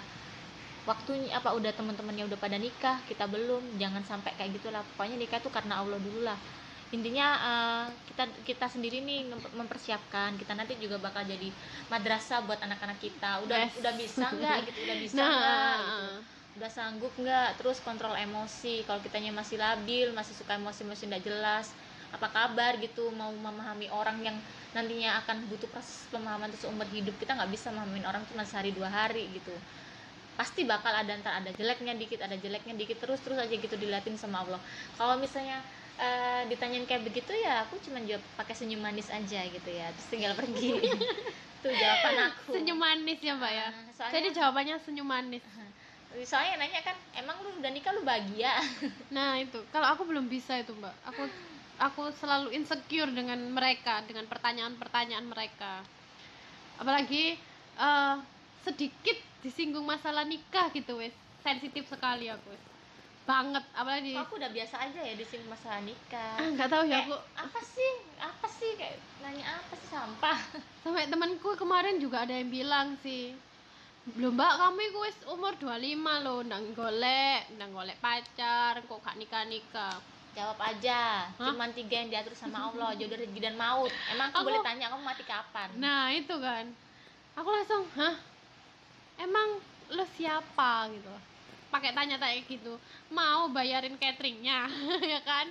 waktunya 0.90 1.34
apa 1.40 1.50
udah 1.58 1.72
teman-temannya 1.74 2.30
udah 2.30 2.40
pada 2.46 2.58
nikah 2.62 2.98
kita 3.10 3.26
belum 3.26 3.64
jangan 3.82 4.04
sampai 4.06 4.32
kayak 4.38 4.52
gitulah. 4.62 4.84
Pokoknya 4.94 5.18
nikah 5.22 5.40
itu 5.42 5.50
karena 5.50 5.82
Allah 5.82 6.00
dulu 6.02 6.22
lah 6.30 6.38
intinya 6.94 7.28
eh, 7.42 7.86
kita 8.14 8.24
kita 8.46 8.66
sendiri 8.70 9.02
nih 9.02 9.26
mempersiapkan. 9.56 10.38
Kita 10.38 10.54
nanti 10.54 10.78
juga 10.78 11.02
bakal 11.02 11.26
jadi 11.26 11.50
madrasah 11.90 12.46
buat 12.46 12.62
anak-anak 12.62 13.00
kita. 13.02 13.42
Udah 13.46 13.58
Yes. 13.66 13.74
udah 13.82 13.94
bisa 13.98 14.26
nggak 14.30 14.58
gitu? 14.70 14.80
Udah 14.86 14.98
bisa 15.02 15.16
nah 15.18 15.30
nggak 15.32 15.78
gitu? 15.82 16.06
udah 16.56 16.72
sanggup 16.72 17.14
nggak? 17.18 17.50
Terus 17.60 17.78
kontrol 17.82 18.16
emosi. 18.16 18.86
Kalau 18.88 19.02
kitanya 19.02 19.32
masih 19.34 19.58
labil 19.60 20.14
masih 20.14 20.34
suka 20.38 20.56
emosi-emosi 20.56 21.04
nggak 21.10 21.24
jelas 21.26 21.74
apa 22.14 22.28
kabar 22.32 22.78
gitu? 22.80 23.12
Mau 23.12 23.34
memahami 23.34 23.92
orang 23.92 24.22
yang 24.24 24.38
nantinya 24.72 25.20
akan 25.24 25.48
butuh 25.52 25.68
proses 25.72 26.08
pemahaman 26.12 26.52
terus 26.52 26.68
umur 26.68 26.88
hidup 26.92 27.16
kita 27.20 27.32
nggak 27.36 27.52
bisa 27.52 27.72
memahamin 27.72 28.06
orang 28.08 28.24
cuma 28.30 28.44
sehari 28.48 28.72
dua 28.72 28.88
hari 28.88 29.28
gitu. 29.36 29.52
Pasti 30.36 30.68
bakal 30.68 30.92
ada 30.92 31.16
ntar 31.16 31.40
ada 31.40 31.52
jeleknya 31.56 31.96
dikit 31.96 32.20
ada 32.20 32.36
jeleknya 32.36 32.76
dikit 32.76 33.00
terus 33.00 33.24
terus 33.24 33.40
aja 33.40 33.56
gitu 33.56 33.76
diliatin 33.80 34.20
sama 34.20 34.44
Allah. 34.44 34.60
Kalau 35.00 35.16
misalnya 35.16 35.64
eh, 35.96 36.42
ditanyain 36.52 36.84
kayak 36.84 37.04
begitu 37.08 37.32
ya 37.32 37.64
aku 37.64 37.80
cuma 37.80 38.04
jawab 38.04 38.24
pakai 38.36 38.56
senyum 38.56 38.84
manis 38.84 39.08
aja 39.08 39.42
gitu 39.48 39.70
ya 39.70 39.88
terus 39.96 40.08
tinggal 40.12 40.34
pergi. 40.36 40.76
Itu 41.66 41.74
jawaban 41.74 42.16
aku. 42.30 42.54
Senyum 42.54 42.78
manis 42.78 43.20
ya 43.26 43.34
mbak 43.34 43.52
ya? 43.52 43.68
Nah, 43.74 43.90
soalnya- 43.90 44.14
jadi 44.14 44.28
jawabannya 44.38 44.76
senyum 44.86 45.08
manis. 45.08 45.42
Soalnya 46.24 46.62
nanya 46.62 46.80
kan 46.86 46.96
emang 47.18 47.42
lu 47.44 47.58
udah 47.60 47.72
nikah 47.74 47.92
lu 47.92 48.06
bahagia? 48.06 48.54
Nah 49.16 49.36
itu, 49.42 49.60
kalau 49.74 49.90
aku 49.90 50.06
belum 50.06 50.30
bisa 50.30 50.56
itu 50.62 50.72
mbak, 50.78 50.94
aku 51.04 51.26
aku 51.76 52.08
selalu 52.16 52.56
insecure 52.56 53.10
dengan 53.12 53.42
mereka, 53.52 54.00
dengan 54.06 54.24
pertanyaan-pertanyaan 54.30 55.26
mereka. 55.26 55.82
Apalagi 56.78 57.36
eh, 57.80 58.16
sedikit 58.64 59.18
disinggung 59.42 59.84
masalah 59.84 60.24
nikah 60.24 60.70
gitu 60.72 61.02
wes, 61.02 61.14
sensitif 61.42 61.86
sekali 61.90 62.30
aku. 62.30 62.48
Wes. 62.54 62.64
Banget 63.26 63.66
apalagi? 63.74 64.14
Kok 64.14 64.24
aku 64.24 64.36
udah 64.38 64.52
biasa 64.54 64.76
aja 64.80 65.00
ya 65.02 65.14
di 65.14 65.26
sini 65.26 65.46
masalah 65.46 65.82
nikah? 65.82 66.38
Ah, 66.38 66.48
nggak 66.48 66.70
tahu 66.70 66.84
ya 66.86 66.98
aku. 67.02 67.18
Apa 67.36 67.60
sih? 67.60 67.92
Apa 68.18 68.48
sih? 68.48 68.72
Kayak 68.78 68.96
nanya 69.20 69.46
apa 69.58 69.74
sih? 69.76 69.88
Sampah. 69.90 70.38
Sampai 70.86 71.10
temanku 71.10 71.50
kemarin 71.56 71.98
juga 71.98 72.24
ada 72.24 72.32
yang 72.32 72.48
bilang 72.48 72.94
sih 73.02 73.34
belum 74.06 74.38
mbak 74.38 74.54
kamu 74.62 74.80
itu 74.86 75.00
wis 75.02 75.18
umur 75.26 75.58
25 75.58 75.98
loh 76.22 76.46
ndang 76.46 76.78
golek 76.78 77.50
ndang 77.58 77.74
golek 77.74 77.98
pacar 77.98 78.78
kok 78.78 79.02
gak 79.02 79.18
nikah 79.18 79.50
nikah 79.50 79.98
jawab 80.38 80.62
aja 80.62 81.26
Hah? 81.26 81.50
cuman 81.50 81.74
tiga 81.74 82.06
yang 82.06 82.14
diatur 82.14 82.38
sama 82.38 82.70
Allah 82.70 82.94
jodoh 82.94 83.18
rezeki 83.18 83.42
dan 83.42 83.58
maut. 83.58 83.90
Emang 84.14 84.30
Aku- 84.30 84.46
aku, 84.46 84.54
boleh 84.54 84.62
tanya 84.62 84.94
kamu 84.94 85.02
mati 85.02 85.26
kapan? 85.26 85.74
Nah 85.82 86.14
itu 86.14 86.36
kan. 86.38 86.70
Aku 87.34 87.50
langsung 87.50 87.82
hah? 87.98 88.14
Emang 89.18 89.58
lo 89.90 90.06
siapa? 90.14 90.86
Gitu 90.94 91.10
pakai 91.76 91.92
tanya 91.92 92.16
tanya 92.16 92.40
gitu 92.48 92.80
mau 93.12 93.52
bayarin 93.52 94.00
cateringnya? 94.00 94.72
Ya 95.14 95.20
kan? 95.28 95.48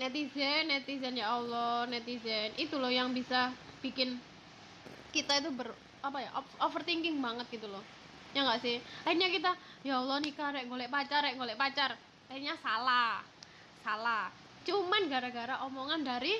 Netizen 0.00 0.66
netizen 0.66 1.14
ya 1.14 1.30
Allah 1.38 1.86
netizen. 1.86 2.50
Itu 2.58 2.82
loh 2.82 2.90
yang 2.90 3.14
bisa 3.14 3.54
bikin 3.78 4.18
kita 5.14 5.38
itu 5.38 5.50
ber 5.54 5.70
apa 6.02 6.18
ya 6.22 6.30
ov- 6.34 6.58
overthinking 6.66 7.22
banget 7.22 7.46
gitu 7.54 7.70
loh. 7.70 7.84
Ya 8.34 8.42
nggak 8.42 8.60
sih? 8.64 8.76
Akhirnya 9.06 9.28
kita 9.30 9.50
ya 9.86 10.02
Allah 10.02 10.18
nikah 10.18 10.50
rek 10.50 10.66
golek 10.66 10.90
pacar 10.90 11.20
rek 11.22 11.38
golek 11.38 11.58
pacar. 11.58 11.94
Akhirnya 12.26 12.54
salah 12.58 13.22
salah. 13.86 14.26
Cuman 14.66 15.06
gara-gara 15.06 15.62
omongan 15.64 16.02
dari 16.02 16.34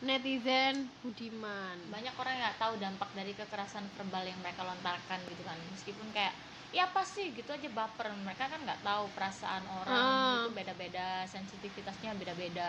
netizen 0.00 0.88
Budiman. 1.02 1.76
Banyak 1.92 2.14
orang 2.16 2.32
yang 2.38 2.42
nggak 2.46 2.60
tahu 2.62 2.74
dampak 2.80 3.10
dari 3.12 3.32
kekerasan 3.36 3.84
verbal 3.98 4.24
yang 4.24 4.38
mereka 4.40 4.62
lontarkan 4.64 5.18
gitu 5.28 5.42
kan. 5.44 5.58
Meskipun 5.76 6.08
kayak 6.16 6.32
ya 6.76 6.80
apa 6.88 7.00
sih? 7.14 7.24
Gitu 7.36 7.50
aja 7.56 7.68
baper. 7.78 8.06
Mereka 8.26 8.44
kan 8.52 8.60
nggak 8.66 8.80
tahu 8.86 9.04
perasaan 9.16 9.64
orang 9.78 10.06
Ah. 10.18 10.36
itu 10.36 10.46
beda-beda 10.56 11.00
sensitivitasnya 11.34 12.10
beda-beda. 12.20 12.62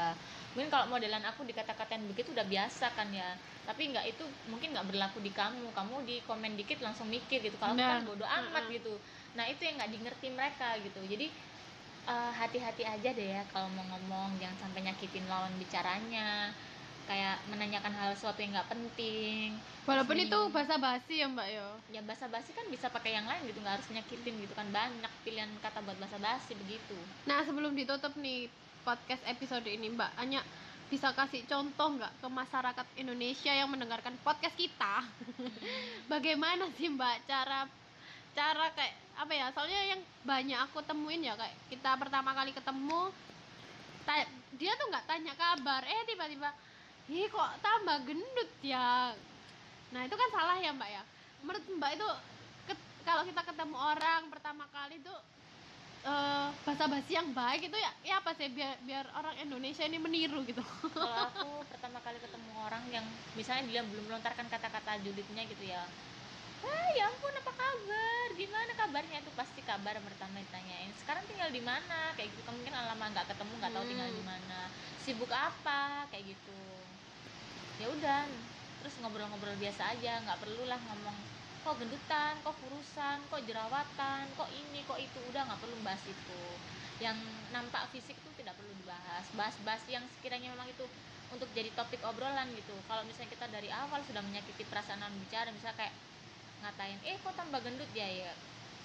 Mungkin 0.53 0.69
kalau 0.73 0.85
modelan 0.93 1.23
aku 1.29 1.41
dikata-katain 1.49 2.03
begitu 2.09 2.29
udah 2.35 2.47
biasa 2.53 2.85
kan 2.97 3.07
ya. 3.19 3.23
Tapi 3.67 3.81
nggak 3.91 4.05
itu 4.11 4.23
mungkin 4.51 4.67
nggak 4.73 4.87
berlaku 4.89 5.17
di 5.27 5.31
kamu. 5.39 5.65
Kamu 5.77 5.93
di 6.07 6.13
komen 6.27 6.53
dikit 6.59 6.77
langsung 6.85 7.07
mikir 7.15 7.37
gitu. 7.45 7.57
Kalau 7.61 7.75
Nah. 7.77 7.87
kan 7.87 7.97
bodoh 8.07 8.27
amat 8.39 8.63
Mm-mm. 8.63 8.75
gitu. 8.75 8.89
Nah 9.37 9.45
itu 9.51 9.61
yang 9.67 9.75
nggak 9.77 9.91
dimengerti 9.93 10.27
mereka 10.37 10.65
gitu. 10.85 10.99
Jadi 11.13 11.23
eh, 12.09 12.31
hati-hati 12.39 12.83
aja 12.93 13.09
deh 13.17 13.27
ya 13.35 13.41
kalau 13.51 13.67
mau 13.75 13.85
ngomong. 13.91 14.29
Jangan 14.41 14.57
sampai 14.63 14.79
nyakitin 14.85 15.25
lawan 15.31 15.53
bicaranya 15.61 16.19
kayak 17.11 17.43
menanyakan 17.51 17.91
hal 17.91 18.15
sesuatu 18.15 18.39
yang 18.39 18.55
nggak 18.55 18.71
penting. 18.71 19.51
Walaupun 19.83 20.15
itu 20.15 20.39
bahasa 20.47 20.79
basi 20.79 21.19
ya 21.19 21.27
mbak 21.27 21.47
yo 21.51 21.67
ya 21.91 21.99
basa 21.99 22.31
basi 22.31 22.55
kan 22.55 22.63
bisa 22.71 22.87
pakai 22.87 23.19
yang 23.19 23.27
lain 23.27 23.43
gitu 23.51 23.59
nggak 23.59 23.75
harus 23.75 23.87
nyakitin 23.91 24.39
gitu 24.39 24.53
kan. 24.55 24.63
Banyak 24.71 25.11
pilihan 25.27 25.51
kata 25.59 25.83
buat 25.83 25.99
basa 25.99 26.15
basi 26.23 26.55
begitu. 26.55 26.95
Nah 27.27 27.43
sebelum 27.43 27.75
ditutup 27.75 28.15
nih 28.15 28.47
podcast 28.87 29.19
episode 29.27 29.67
ini 29.67 29.91
mbak 29.91 30.15
hanya 30.15 30.39
bisa 30.87 31.11
kasih 31.11 31.43
contoh 31.43 31.99
nggak 31.99 32.23
ke 32.23 32.27
masyarakat 32.31 32.87
Indonesia 32.95 33.51
yang 33.51 33.67
mendengarkan 33.67 34.15
podcast 34.23 34.55
kita? 34.55 35.03
Bagaimana 36.11 36.71
sih 36.79 36.87
mbak 36.87 37.27
cara 37.27 37.67
cara 38.31 38.71
kayak 38.71 38.95
apa 39.19 39.33
ya 39.35 39.51
soalnya 39.51 39.81
yang 39.91 40.01
banyak 40.23 40.55
aku 40.63 40.79
temuin 40.87 41.19
ya 41.19 41.35
kayak 41.35 41.51
kita 41.67 41.91
pertama 41.99 42.31
kali 42.31 42.55
ketemu 42.55 43.11
dia 44.61 44.77
tuh 44.77 44.87
nggak 44.93 45.07
tanya 45.09 45.33
kabar. 45.33 45.81
Eh 45.85 46.05
tiba-tiba 46.05 46.49
ih 47.11 47.27
kok 47.27 47.49
tambah 47.59 47.97
gendut 48.07 48.51
ya? 48.63 49.11
Nah 49.91 50.01
itu 50.07 50.15
kan 50.15 50.29
salah 50.31 50.57
ya 50.57 50.71
mbak 50.71 50.89
ya. 50.89 51.03
Menurut 51.43 51.63
mbak 51.69 51.91
itu 51.93 52.07
ket- 52.65 52.87
kalau 53.03 53.27
kita 53.27 53.41
ketemu 53.43 53.75
orang 53.75 54.21
pertama 54.31 54.63
kali 54.71 54.95
tuh 55.03 55.19
eh 56.01 56.49
bahasa 56.65 56.89
basi 56.89 57.13
yang 57.13 57.29
baik 57.29 57.69
itu 57.69 57.77
ya 57.77 57.91
ya 58.01 58.15
apa 58.17 58.31
sih? 58.33 58.47
Biar 58.49 58.79
biar 58.81 59.05
orang 59.13 59.35
Indonesia 59.37 59.83
ini 59.83 59.99
meniru 59.99 60.41
gitu. 60.47 60.63
Kalau 60.63 61.17
aku 61.29 61.67
pertama 61.67 61.99
kali 61.99 62.17
ketemu 62.17 62.51
orang 62.57 62.83
yang 62.89 63.05
misalnya 63.35 63.67
dia 63.67 63.81
belum 63.83 64.07
melontarkan 64.07 64.47
kata-kata 64.47 65.03
julidnya 65.03 65.43
gitu 65.45 65.67
ya. 65.67 65.83
Ah 66.61 66.87
ya 66.95 67.09
ampun 67.09 67.33
apa 67.35 67.51
kabar? 67.51 68.27
Gimana 68.33 68.71
kabarnya? 68.77 69.17
Itu 69.19 69.33
pasti 69.33 69.61
kabar 69.61 69.97
pertama 69.99 70.39
ditanyain. 70.39 70.93
Sekarang 70.95 71.25
tinggal 71.27 71.49
di 71.49 71.59
mana? 71.59 72.13
Kayak 72.15 72.31
gitu. 72.33 72.49
Mungkin 72.49 72.71
lama 72.71 73.05
nggak 73.11 73.27
ketemu 73.33 73.53
nggak 73.59 73.73
tahu 73.75 73.85
tinggal 73.85 74.09
di 74.09 74.21
Hmm. 74.23 74.29
mana. 74.29 74.61
Sibuk 75.01 75.31
apa? 75.33 76.05
Kayak 76.09 76.37
gitu 76.37 76.61
ya 77.81 77.87
udah 77.89 78.21
terus 78.81 78.93
ngobrol-ngobrol 79.01 79.57
biasa 79.57 79.97
aja 79.97 80.21
nggak 80.21 80.37
perlulah 80.37 80.77
ngomong 80.77 81.17
kok 81.61 81.77
gendutan 81.77 82.33
kok 82.41 82.57
kurusan 82.57 83.21
kok 83.29 83.41
jerawatan 83.45 84.25
kok 84.33 84.49
ini 84.49 84.81
kok 84.85 84.97
itu. 84.97 85.19
Udah 85.29 85.45
nggak 85.45 85.61
perlu 85.61 85.77
bahas 85.85 86.01
itu. 86.09 86.41
Yang 86.97 87.17
nampak 87.53 87.89
fisik 87.93 88.17
tuh 88.25 88.33
tidak 88.37 88.57
perlu 88.57 88.73
dibahas. 88.81 89.25
Bahas-bahas 89.37 89.83
yang 89.89 90.01
sekiranya 90.17 90.49
memang 90.53 90.69
itu 90.69 90.85
untuk 91.29 91.47
jadi 91.53 91.69
topik 91.77 92.01
obrolan 92.01 92.49
gitu. 92.57 92.73
Kalau 92.89 93.05
misalnya 93.05 93.29
kita 93.29 93.45
dari 93.53 93.69
awal 93.69 94.01
sudah 94.09 94.25
menyakiti 94.25 94.65
perasaan 94.65 94.99
lawan 95.05 95.13
bicara 95.21 95.53
misalnya 95.53 95.77
kayak 95.85 95.93
ngatain 96.61 96.99
eh 97.05 97.17
kok 97.21 97.33
tambah 97.37 97.61
gendut 97.61 97.89
ya? 97.93 98.09
Ya 98.09 98.33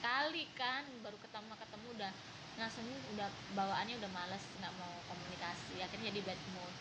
kali 0.04 0.44
kan 0.52 0.84
baru 1.00 1.16
ketemu 1.16 1.52
ketemu 1.56 1.86
udah 1.96 2.12
langsung 2.56 2.84
udah 3.16 3.28
bawaannya 3.56 3.96
udah 4.04 4.10
males 4.12 4.44
nggak 4.60 4.72
mau 4.76 4.92
komunikasi. 5.08 5.80
Akhirnya 5.80 6.12
jadi 6.12 6.20
bad 6.28 6.40
mood. 6.52 6.74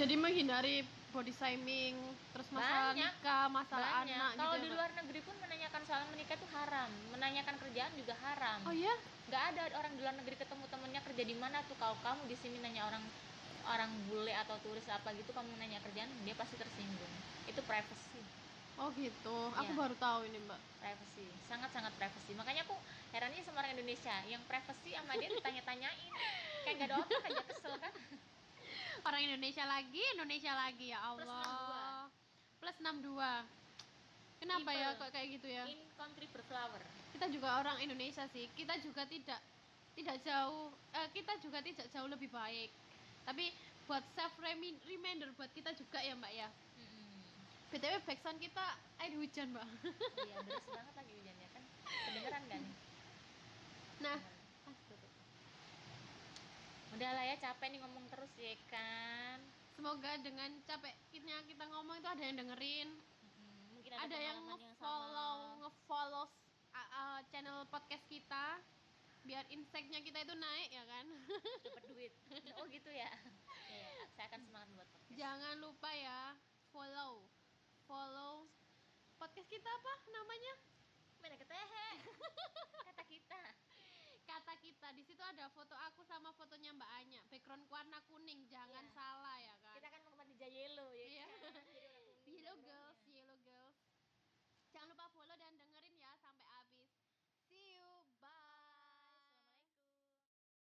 Jadi 0.00 0.14
menghindari 0.16 0.80
body 1.10 1.32
shaming 1.32 1.94
terus 2.30 2.48
masalah 2.48 2.90
Banyak. 2.90 3.12
nikah 3.12 3.46
masalah 3.48 3.88
banyak. 4.00 4.14
anak 4.14 4.30
kalau 4.34 4.54
gitu 4.54 4.62
di 4.62 4.68
luar 4.70 4.90
negeri 4.94 5.20
pun 5.20 5.34
menanyakan 5.38 5.82
soal 5.84 6.02
menikah 6.08 6.34
itu 6.34 6.48
haram. 6.50 6.90
Menanyakan 7.10 7.54
kerjaan 7.58 7.92
juga 7.94 8.14
haram. 8.16 8.58
Oh 8.64 8.72
iya? 8.72 8.94
Nggak 9.26 9.42
ada 9.50 9.62
orang 9.76 9.92
di 9.92 10.00
luar 10.00 10.14
negeri 10.14 10.36
ketemu 10.36 10.64
temennya 10.66 11.00
kerja 11.02 11.22
di 11.22 11.36
mana 11.36 11.58
tuh. 11.66 11.76
Kalau 11.76 11.96
kamu 12.00 12.22
di 12.24 12.36
sini 12.36 12.56
nanya 12.58 12.86
orang 12.86 13.02
orang 13.66 13.90
bule 14.06 14.32
atau 14.32 14.56
turis 14.62 14.86
apa 14.86 15.12
gitu 15.12 15.30
kamu 15.30 15.50
nanya 15.56 15.78
kerjaan 15.80 16.10
dia 16.22 16.34
pasti 16.34 16.54
tersinggung. 16.54 17.14
Itu 17.44 17.60
privacy. 17.62 18.22
Oh 18.76 18.88
gitu. 18.94 19.38
Aku 19.52 19.70
Iya. 19.70 19.78
baru 19.78 19.94
tahu 19.96 20.20
ini 20.24 20.38
mbak. 20.40 20.60
Privacy. 20.78 21.26
Sangat 21.44 21.68
sangat 21.70 21.92
privacy. 21.94 22.32
Makanya 22.32 22.64
aku 22.64 22.78
herannya 23.10 23.42
sama 23.42 23.60
orang 23.60 23.74
Indonesia. 23.74 24.14
Yang 24.24 24.42
privacy 24.46 24.94
sama 24.94 25.12
dia 25.14 25.28
ditanya-tanyain. 25.36 26.12
Kayak 26.60 26.74
gak 26.76 26.86
ada 26.86 26.96
otak 26.98 27.22
aja 27.24 27.42
kesel 27.44 27.74
kan 27.76 27.92
orang 29.02 29.22
Indonesia 29.22 29.64
lagi 29.64 30.02
Indonesia 30.14 30.52
lagi 30.52 30.86
ya 30.90 31.00
Plus 31.16 31.26
Allah. 31.26 32.08
plus 32.60 32.76
62 32.76 33.16
kenapa 34.38 34.70
ya 34.70 34.88
People. 34.90 35.00
kok 35.00 35.10
kayak 35.12 35.28
gitu 35.36 35.48
ya? 35.48 35.64
in 35.66 35.80
country 35.94 36.26
berflower 36.28 36.82
kita 37.10 37.26
juga 37.28 37.60
orang 37.60 37.76
Indonesia 37.80 38.24
sih. 38.30 38.48
Kita 38.54 38.80
juga 38.80 39.04
tidak 39.04 39.36
tidak 39.92 40.16
jauh 40.24 40.68
eh, 40.90 41.08
kita 41.12 41.36
juga 41.38 41.60
tidak 41.60 41.84
jauh 41.90 42.08
lebih 42.08 42.32
baik. 42.32 42.72
Tapi 43.26 43.52
buat 43.84 44.00
self 44.14 44.32
remi- 44.40 44.78
reminder 44.86 45.28
buat 45.34 45.50
kita 45.50 45.74
juga 45.74 46.00
ya 46.00 46.16
mbak 46.16 46.32
ya. 46.32 46.48
Mm-mm. 46.78 47.12
btw 47.68 48.00
backsound 48.06 48.40
kita 48.40 48.64
air 48.98 49.12
hujan 49.12 49.52
mbak. 49.52 49.68
Iya 50.22 50.36
deras 50.40 50.64
banget 50.64 50.94
lagi 50.96 51.12
hujannya 51.12 51.48
kan. 51.50 51.62
Kedengeran 51.84 52.42
kan? 52.48 52.62
Nah 54.00 54.16
udah 56.96 57.10
lah 57.14 57.24
ya 57.24 57.36
capek 57.38 57.66
nih 57.70 57.80
ngomong 57.82 58.04
terus 58.10 58.32
ya 58.34 58.54
kan. 58.66 59.38
Semoga 59.78 60.12
dengan 60.20 60.50
capeknya 60.66 61.40
kita 61.46 61.64
ngomong 61.70 62.02
itu 62.02 62.08
ada 62.10 62.22
yang 62.22 62.36
dengerin. 62.36 62.88
Mungkin 63.72 63.90
ada, 63.96 64.16
yang 64.18 64.38
pengalaman 64.44 64.60
nge-follow 64.60 65.36
nge-follow 65.64 66.24
uh, 66.74 66.78
uh, 66.78 67.18
channel 67.30 67.64
podcast 67.70 68.04
kita. 68.10 68.60
Biar 69.24 69.44
inseknya 69.52 70.00
kita 70.02 70.24
itu 70.24 70.34
naik 70.34 70.68
ya 70.74 70.84
kan? 70.84 71.06
Dapat 71.64 71.84
duit. 71.88 72.12
Oh 72.58 72.66
gitu 72.68 72.90
ya? 72.90 73.10
Ya, 73.70 73.86
ya. 73.86 74.04
saya 74.18 74.26
akan 74.34 74.40
semangat 74.50 74.68
buat 74.74 74.88
podcast. 74.90 75.14
Jangan 75.14 75.54
lupa 75.62 75.90
ya 75.94 76.34
follow. 76.74 77.22
Follow 77.86 78.50
podcast 79.14 79.46
kita 79.46 79.70
apa 79.70 79.92
namanya? 80.10 80.54
Mana 81.22 81.36
ketehe? 81.38 81.88
Kata 82.90 83.02
kita 83.06 83.59
kita 84.70 84.94
di 84.94 85.02
situ 85.02 85.18
ada 85.18 85.50
foto 85.50 85.74
aku 85.74 86.06
sama 86.06 86.30
fotonya 86.30 86.70
Mbak 86.70 86.90
Anya 87.02 87.20
background 87.26 87.66
warna 87.66 87.98
kuning 88.06 88.46
jangan 88.46 88.86
Iya. 88.86 88.94
salah 88.94 89.36
ya 89.42 89.54
kan 89.66 89.74
kita 89.82 89.88
kan 89.90 90.00
mau 90.14 90.22
di 90.22 90.34
Jayelo 90.38 90.86
ya 90.94 91.02
Iya. 91.10 91.26
kan? 91.26 91.64
Yellow 92.30 92.54
background. 92.54 92.62
girl 92.62 92.94